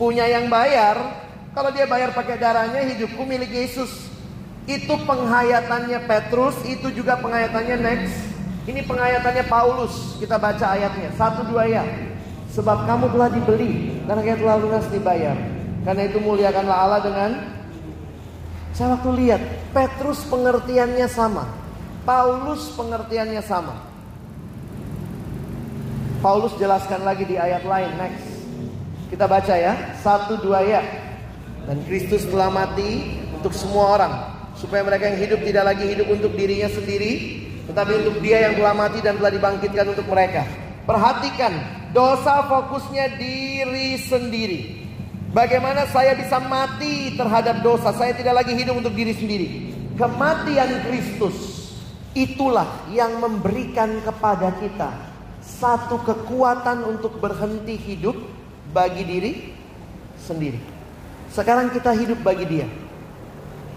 [0.00, 1.21] Punya yang bayar.
[1.52, 4.08] Kalau dia bayar pakai darahnya, hidupku milik Yesus.
[4.64, 8.16] Itu penghayatannya Petrus, itu juga penghayatannya next.
[8.64, 10.16] Ini penghayatannya Paulus.
[10.22, 11.10] Kita baca ayatnya.
[11.18, 11.84] Satu dua ya.
[12.54, 15.36] Sebab kamu telah dibeli karena kamu telah lunas dibayar.
[15.82, 17.30] Karena itu muliakanlah Allah dengan
[18.72, 19.42] saya waktu lihat
[19.74, 21.44] Petrus pengertiannya sama.
[22.06, 23.82] Paulus pengertiannya sama.
[26.22, 28.30] Paulus jelaskan lagi di ayat lain next.
[29.10, 31.01] Kita baca ya, satu dua ya.
[31.66, 34.12] Dan Kristus telah mati untuk semua orang
[34.58, 37.12] supaya mereka yang hidup tidak lagi hidup untuk dirinya sendiri,
[37.70, 40.42] tetapi untuk Dia yang telah mati dan telah dibangkitkan untuk mereka.
[40.82, 41.52] Perhatikan,
[41.94, 44.60] dosa fokusnya diri sendiri.
[45.32, 47.94] Bagaimana saya bisa mati terhadap dosa?
[47.96, 49.48] Saya tidak lagi hidup untuk diri sendiri.
[49.96, 51.36] Kematian Kristus
[52.12, 54.92] itulah yang memberikan kepada kita
[55.40, 58.14] satu kekuatan untuk berhenti hidup
[58.76, 59.32] bagi diri
[60.20, 60.71] sendiri.
[61.32, 62.68] Sekarang kita hidup bagi Dia.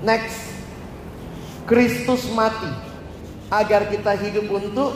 [0.03, 0.35] Next,
[1.63, 2.67] Kristus mati
[3.47, 4.91] agar kita hidup untuk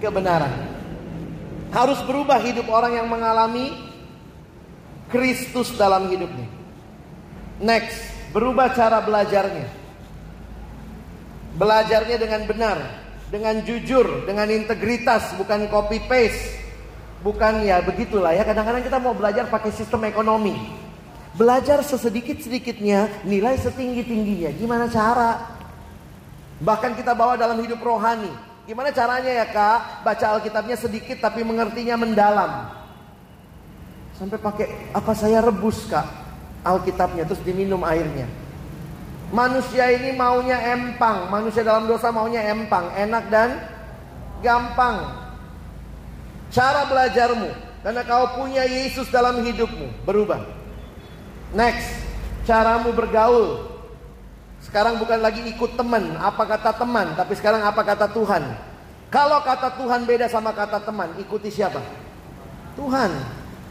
[0.00, 0.50] kebenaran.
[1.70, 3.70] Harus berubah hidup orang yang mengalami
[5.12, 6.48] Kristus dalam hidupnya.
[7.60, 9.68] Next, berubah cara belajarnya.
[11.60, 12.78] Belajarnya dengan benar,
[13.28, 16.56] dengan jujur, dengan integritas, bukan copy paste.
[17.20, 18.48] Bukan ya begitulah ya.
[18.48, 20.56] Kadang-kadang kita mau belajar pakai sistem ekonomi.
[21.38, 24.50] Belajar sesedikit-sedikitnya, nilai setinggi-tingginya.
[24.58, 25.58] Gimana cara?
[26.60, 28.30] Bahkan kita bawa dalam hidup rohani.
[28.66, 30.04] Gimana caranya ya kak?
[30.06, 32.70] Baca Alkitabnya sedikit tapi mengertinya mendalam.
[34.14, 36.04] Sampai pakai apa saya rebus kak
[36.60, 38.28] Alkitabnya terus diminum airnya.
[39.32, 43.50] Manusia ini maunya empang, manusia dalam dosa maunya empang, enak dan
[44.44, 45.08] gampang.
[46.50, 47.48] Cara belajarmu
[47.80, 50.59] karena kau punya Yesus dalam hidupmu berubah.
[51.50, 51.88] Next,
[52.46, 53.66] caramu bergaul.
[54.60, 58.44] Sekarang bukan lagi ikut teman, apa kata teman, tapi sekarang apa kata Tuhan.
[59.10, 61.82] Kalau kata Tuhan beda sama kata teman, ikuti siapa?
[62.78, 63.10] Tuhan.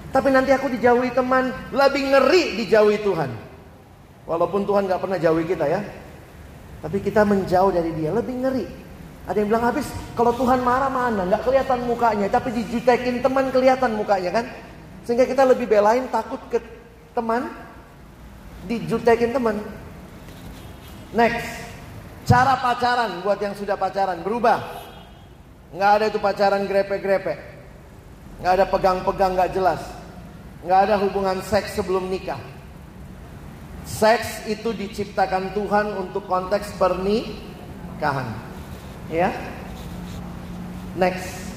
[0.10, 3.32] Tapi nanti aku dijauhi teman, lebih ngeri dijauhi Tuhan.
[4.26, 5.80] Walaupun Tuhan nggak pernah jauhi kita ya.
[6.84, 8.10] Tapi kita menjauh dari dia.
[8.12, 8.66] Lebih ngeri.
[9.30, 9.86] Ada yang bilang habis
[10.18, 14.46] kalau Tuhan marah mana nggak kelihatan mukanya, tapi dijutekin teman kelihatan mukanya kan?
[15.06, 16.58] Sehingga kita lebih belain takut ke
[17.14, 17.46] teman,
[18.68, 19.62] dijutekin teman.
[21.16, 21.48] Next,
[22.28, 24.62] cara pacaran buat yang sudah pacaran berubah.
[25.70, 27.38] Nggak ada itu pacaran grepe-grepe,
[28.42, 29.82] nggak ada pegang-pegang nggak jelas,
[30.66, 32.42] nggak ada hubungan seks sebelum nikah.
[33.86, 38.30] Seks itu diciptakan Tuhan untuk konteks pernikahan.
[39.10, 39.34] Ya.
[40.98, 41.54] Next.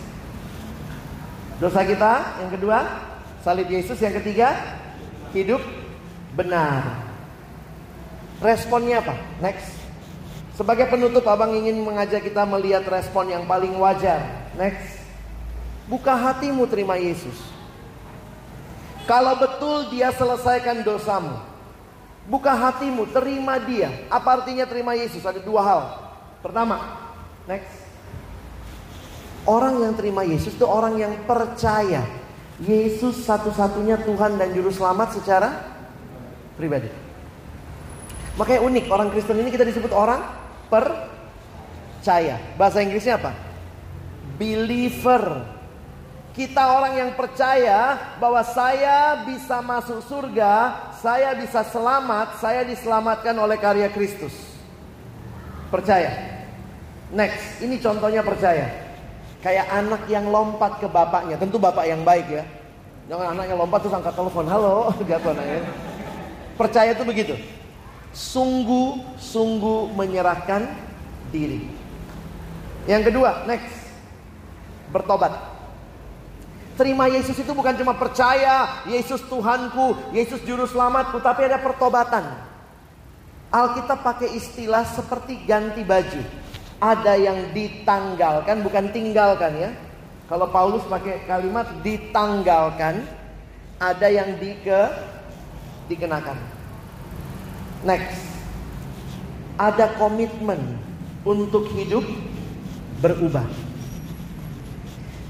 [1.60, 2.78] Dosa kita yang kedua,
[3.44, 4.56] salib Yesus yang ketiga,
[5.36, 5.60] hidup
[6.34, 7.08] benar.
[8.42, 9.14] Responnya apa?
[9.38, 9.78] Next.
[10.52, 14.50] Sebagai penutup Abang ingin mengajak kita melihat respon yang paling wajar.
[14.58, 15.00] Next.
[15.86, 17.36] Buka hatimu terima Yesus.
[19.06, 21.38] Kalau betul dia selesaikan dosamu.
[22.22, 23.90] Buka hatimu, terima dia.
[24.06, 25.26] Apa artinya terima Yesus?
[25.26, 25.80] Ada dua hal.
[26.38, 27.02] Pertama,
[27.50, 27.74] Next.
[29.42, 32.06] Orang yang terima Yesus itu orang yang percaya
[32.62, 35.71] Yesus satu-satunya Tuhan dan Juru Selamat secara
[36.56, 36.88] pribadi.
[38.36, 40.24] Makanya unik orang Kristen ini kita disebut orang
[40.72, 42.40] percaya.
[42.56, 43.36] Bahasa Inggrisnya apa?
[44.40, 45.44] Believer.
[46.32, 53.60] Kita orang yang percaya bahwa saya bisa masuk surga, saya bisa selamat, saya diselamatkan oleh
[53.60, 54.32] karya Kristus.
[55.68, 56.08] Percaya.
[57.12, 58.64] Next, ini contohnya percaya.
[59.44, 62.44] Kayak anak yang lompat ke bapaknya, tentu bapak yang baik ya.
[63.12, 65.91] Jangan anak yang lompat terus angkat telepon, halo, gitu anaknya.
[66.62, 67.34] Percaya itu begitu.
[68.14, 70.70] Sungguh-sungguh menyerahkan
[71.34, 71.66] diri.
[72.86, 73.90] Yang kedua, next.
[74.94, 75.34] Bertobat.
[76.78, 82.22] Terima Yesus itu bukan cuma percaya Yesus Tuhanku, Yesus juru selamatku, tapi ada pertobatan.
[83.50, 86.22] Alkitab pakai istilah seperti ganti baju
[86.82, 89.70] ada yang ditanggalkan bukan tinggalkan ya.
[90.26, 93.06] Kalau Paulus pakai kalimat ditanggalkan,
[93.78, 94.90] ada yang dike
[95.86, 96.38] dikenakan.
[97.82, 98.22] Next.
[99.58, 100.58] Ada komitmen
[101.22, 102.02] untuk hidup
[102.98, 103.46] berubah.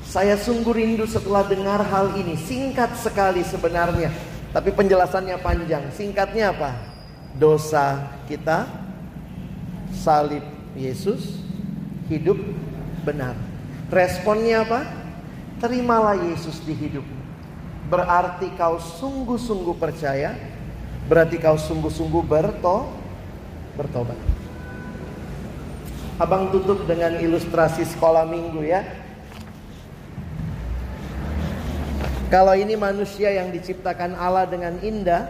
[0.05, 2.37] Saya sungguh rindu setelah dengar hal ini.
[2.37, 4.13] Singkat sekali sebenarnya,
[4.53, 5.89] tapi penjelasannya panjang.
[5.97, 6.77] Singkatnya apa?
[7.33, 8.69] Dosa kita,
[9.97, 10.45] salib
[10.77, 11.41] Yesus,
[12.13, 12.37] hidup
[13.09, 13.33] benar.
[13.89, 14.85] Responnya apa?
[15.65, 17.22] Terimalah Yesus di hidupmu.
[17.93, 20.33] Berarti kau sungguh-sungguh percaya,
[21.13, 22.89] berarti kau sungguh-sungguh berto
[23.77, 24.17] bertobat.
[26.17, 28.81] Abang tutup dengan ilustrasi sekolah minggu ya.
[32.33, 35.29] Kalau ini manusia yang diciptakan Allah dengan indah,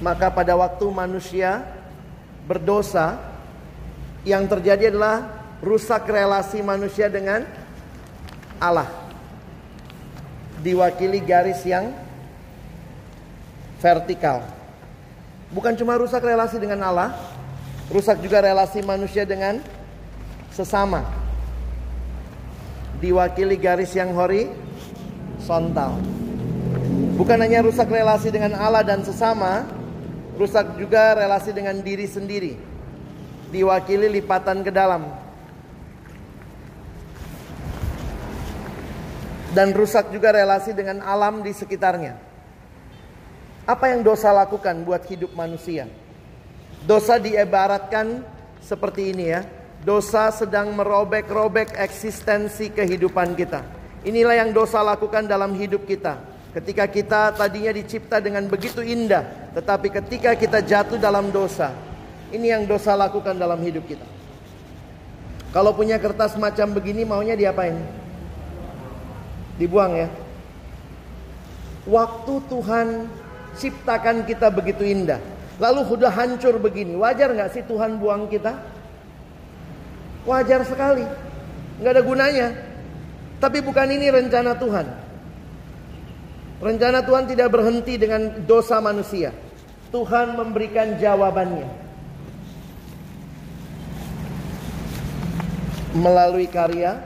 [0.00, 1.68] maka pada waktu manusia
[2.48, 3.20] berdosa,
[4.24, 5.28] yang terjadi adalah
[5.60, 7.44] rusak relasi manusia dengan
[8.56, 9.03] Allah.
[10.64, 11.92] Diwakili garis yang
[13.84, 14.40] vertikal.
[15.52, 17.12] Bukan cuma rusak relasi dengan Allah,
[17.92, 19.60] rusak juga relasi manusia dengan
[20.48, 21.04] sesama.
[23.04, 26.00] Diwakili garis yang horizontal.
[27.20, 29.68] Bukan hanya rusak relasi dengan Allah dan sesama,
[30.40, 32.74] rusak juga relasi dengan diri sendiri
[33.54, 35.06] diwakili lipatan ke dalam.
[39.54, 42.18] Dan rusak juga relasi dengan alam di sekitarnya.
[43.64, 45.86] Apa yang dosa lakukan buat hidup manusia?
[46.84, 48.26] Dosa diibaratkan
[48.58, 49.46] seperti ini ya.
[49.86, 53.62] Dosa sedang merobek-robek eksistensi kehidupan kita.
[54.04, 56.18] Inilah yang dosa lakukan dalam hidup kita.
[56.52, 61.72] Ketika kita tadinya dicipta dengan begitu indah, tetapi ketika kita jatuh dalam dosa,
[62.34, 64.06] ini yang dosa lakukan dalam hidup kita.
[65.54, 68.03] Kalau punya kertas macam begini maunya diapain?
[69.60, 70.08] Dibuang ya.
[71.84, 72.88] Waktu Tuhan
[73.54, 75.20] ciptakan kita begitu indah.
[75.62, 76.98] Lalu sudah hancur begini.
[76.98, 78.56] Wajar nggak sih Tuhan buang kita?
[80.26, 81.04] Wajar sekali.
[81.78, 82.48] Nggak ada gunanya.
[83.38, 84.86] Tapi bukan ini rencana Tuhan.
[86.64, 89.30] Rencana Tuhan tidak berhenti dengan dosa manusia.
[89.92, 91.84] Tuhan memberikan jawabannya.
[95.94, 96.98] melalui karya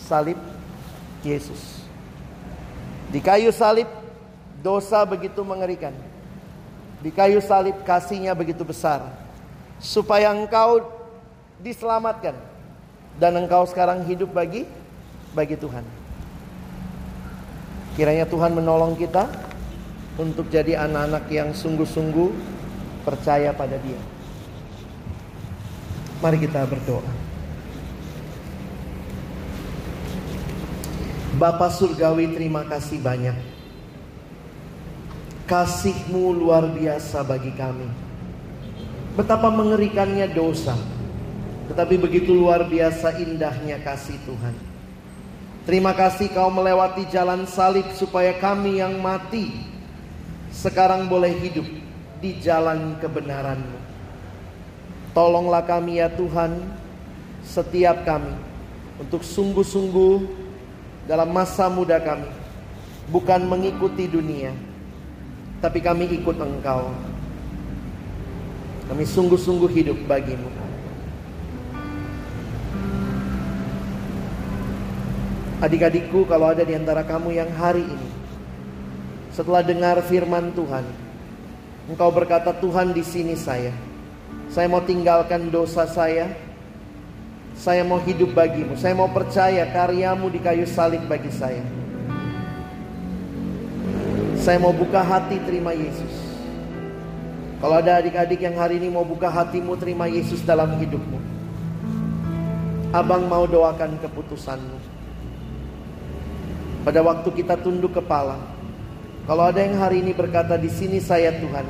[0.00, 0.40] salib
[1.24, 1.82] Yesus.
[3.08, 3.88] Di kayu salib
[4.60, 5.92] dosa begitu mengerikan.
[7.00, 9.08] Di kayu salib kasihnya begitu besar.
[9.80, 10.84] Supaya engkau
[11.60, 12.36] diselamatkan.
[13.16, 14.66] Dan engkau sekarang hidup bagi
[15.34, 15.82] bagi Tuhan.
[17.94, 19.30] Kiranya Tuhan menolong kita
[20.18, 22.30] untuk jadi anak-anak yang sungguh-sungguh
[23.06, 23.98] percaya pada Dia.
[26.18, 27.23] Mari kita berdoa.
[31.34, 33.34] Bapa Surgawi terima kasih banyak.
[35.50, 37.90] Kasihmu luar biasa bagi kami.
[39.18, 40.78] Betapa mengerikannya dosa.
[41.66, 44.54] Tetapi begitu luar biasa indahnya kasih Tuhan.
[45.66, 49.48] Terima kasih kau melewati jalan salib supaya kami yang mati
[50.54, 51.66] sekarang boleh hidup
[52.22, 53.80] di jalan kebenaranmu.
[55.16, 56.62] Tolonglah kami ya Tuhan,
[57.42, 58.36] setiap kami
[59.00, 60.43] untuk sungguh-sungguh
[61.04, 62.28] dalam masa muda kami
[63.12, 64.52] bukan mengikuti dunia,
[65.60, 66.88] tapi kami ikut Engkau.
[68.84, 70.52] Kami sungguh-sungguh hidup bagimu.
[75.64, 78.10] Adik-adikku kalau ada di antara kamu yang hari ini
[79.32, 80.84] setelah dengar firman Tuhan,
[81.88, 83.72] engkau berkata Tuhan di sini saya.
[84.52, 86.30] Saya mau tinggalkan dosa saya.
[87.54, 88.74] Saya mau hidup bagimu.
[88.74, 91.62] Saya mau percaya karyamu di kayu salib bagi saya.
[94.44, 96.12] Saya mau buka hati terima Yesus.
[97.64, 101.16] Kalau ada adik-adik yang hari ini mau buka hatimu terima Yesus dalam hidupmu.
[102.92, 104.78] Abang mau doakan keputusanmu.
[106.84, 108.36] Pada waktu kita tunduk kepala,
[109.24, 111.64] kalau ada yang hari ini berkata di sini saya Tuhan,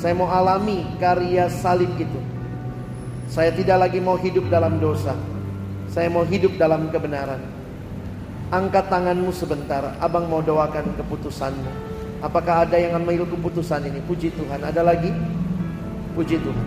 [0.00, 2.29] saya mau alami karya salib itu.
[3.30, 5.14] Saya tidak lagi mau hidup dalam dosa.
[5.86, 7.38] Saya mau hidup dalam kebenaran.
[8.50, 11.70] Angkat tanganmu sebentar, abang mau doakan keputusanmu.
[12.26, 14.02] Apakah ada yang ambil keputusan ini?
[14.02, 14.66] Puji Tuhan.
[14.66, 15.14] Ada lagi?
[16.18, 16.66] Puji Tuhan.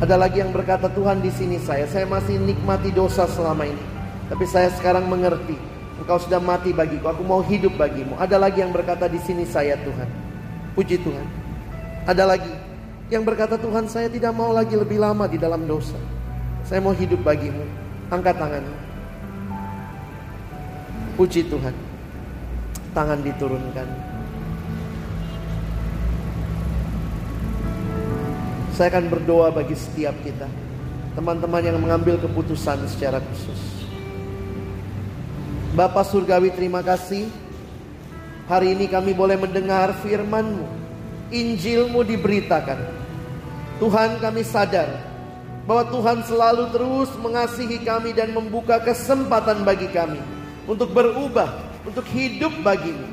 [0.00, 3.84] Ada lagi yang berkata Tuhan di sini saya, saya masih nikmati dosa selama ini.
[4.30, 5.58] Tapi saya sekarang mengerti
[6.00, 8.16] Engkau sudah mati bagiku, aku mau hidup bagimu.
[8.16, 10.08] Ada lagi yang berkata di sini saya Tuhan.
[10.72, 11.26] Puji Tuhan.
[12.08, 12.48] Ada lagi
[13.10, 15.98] yang berkata Tuhan saya tidak mau lagi lebih lama di dalam dosa.
[16.62, 17.66] Saya mau hidup bagimu.
[18.06, 18.76] Angkat tanganmu.
[21.18, 21.74] Puji Tuhan.
[22.94, 23.88] Tangan diturunkan.
[28.78, 30.46] Saya akan berdoa bagi setiap kita.
[31.18, 33.58] Teman-teman yang mengambil keputusan secara khusus.
[35.74, 37.26] Bapak Surgawi terima kasih.
[38.46, 40.66] Hari ini kami boleh mendengar firman-Mu.
[41.30, 42.99] Injil-Mu diberitakan.
[43.80, 44.92] Tuhan kami sadar
[45.64, 50.20] bahwa Tuhan selalu terus mengasihi kami dan membuka kesempatan bagi kami
[50.68, 51.48] untuk berubah,
[51.88, 53.08] untuk hidup bagimu.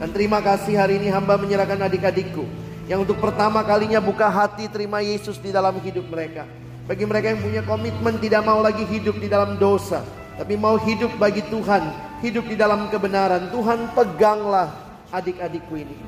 [0.00, 2.48] Dan terima kasih hari ini hamba menyerahkan adik-adikku
[2.88, 6.48] yang untuk pertama kalinya buka hati terima Yesus di dalam hidup mereka.
[6.88, 10.00] Bagi mereka yang punya komitmen tidak mau lagi hidup di dalam dosa,
[10.40, 11.84] tapi mau hidup bagi Tuhan,
[12.24, 13.52] hidup di dalam kebenaran.
[13.52, 14.72] Tuhan peganglah
[15.12, 16.00] adik-adikku ini.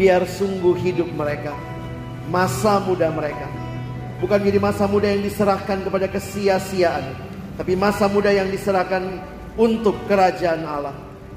[0.00, 1.52] Biar sungguh hidup mereka,
[2.30, 3.46] masa muda mereka.
[4.16, 7.04] Bukan menjadi masa muda yang diserahkan kepada kesia-siaan,
[7.60, 9.20] tapi masa muda yang diserahkan
[9.60, 10.96] untuk kerajaan Allah.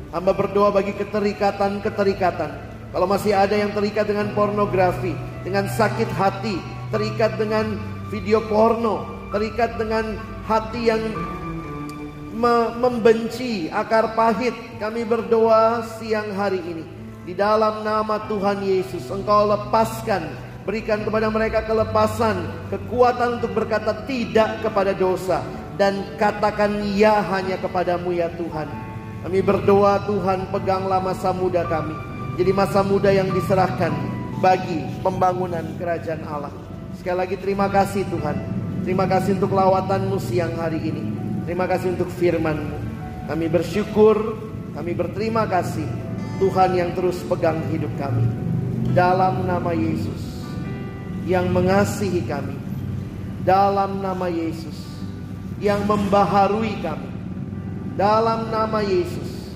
[0.10, 2.52] Hamba berdoa bagi keterikatan-keterikatan.
[2.90, 5.14] Kalau masih ada yang terikat dengan pornografi,
[5.46, 6.58] dengan sakit hati,
[6.90, 7.78] terikat dengan
[8.10, 10.18] video porno, terikat dengan
[10.50, 11.04] hati yang
[12.34, 14.56] me- membenci akar pahit.
[14.82, 16.84] Kami berdoa siang hari ini.
[17.30, 24.62] Di dalam nama Tuhan Yesus, Engkau lepaskan, berikan kepada mereka kelepasan, kekuatan untuk berkata tidak
[24.62, 25.42] kepada dosa
[25.82, 28.70] dan katakan ya hanya kepadamu ya Tuhan.
[29.26, 31.98] Kami berdoa Tuhan peganglah masa muda kami.
[32.38, 33.90] Jadi masa muda yang diserahkan
[34.46, 36.54] bagi pembangunan kerajaan Allah.
[37.02, 38.38] Sekali lagi terima kasih Tuhan.
[38.86, 41.04] Terima kasih untuk lawatanmu siang hari ini.
[41.50, 42.78] Terima kasih untuk firmanmu.
[43.26, 44.38] Kami bersyukur,
[44.78, 45.90] kami berterima kasih.
[46.38, 48.24] Tuhan yang terus pegang hidup kami.
[48.94, 50.29] Dalam nama Yesus
[51.30, 52.58] yang mengasihi kami.
[53.46, 54.74] Dalam nama Yesus
[55.62, 57.14] yang membaharui kami.
[57.94, 59.54] Dalam nama Yesus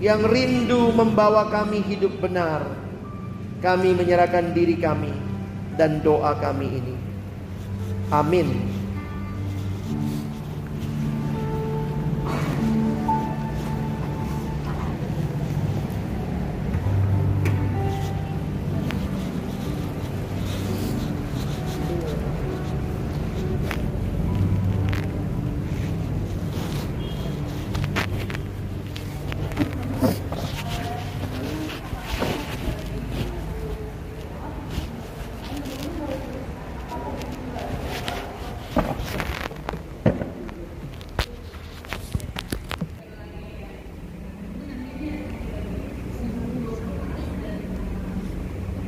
[0.00, 2.64] yang rindu membawa kami hidup benar.
[3.60, 5.12] Kami menyerahkan diri kami
[5.76, 6.96] dan doa kami ini.
[8.08, 8.75] Amin.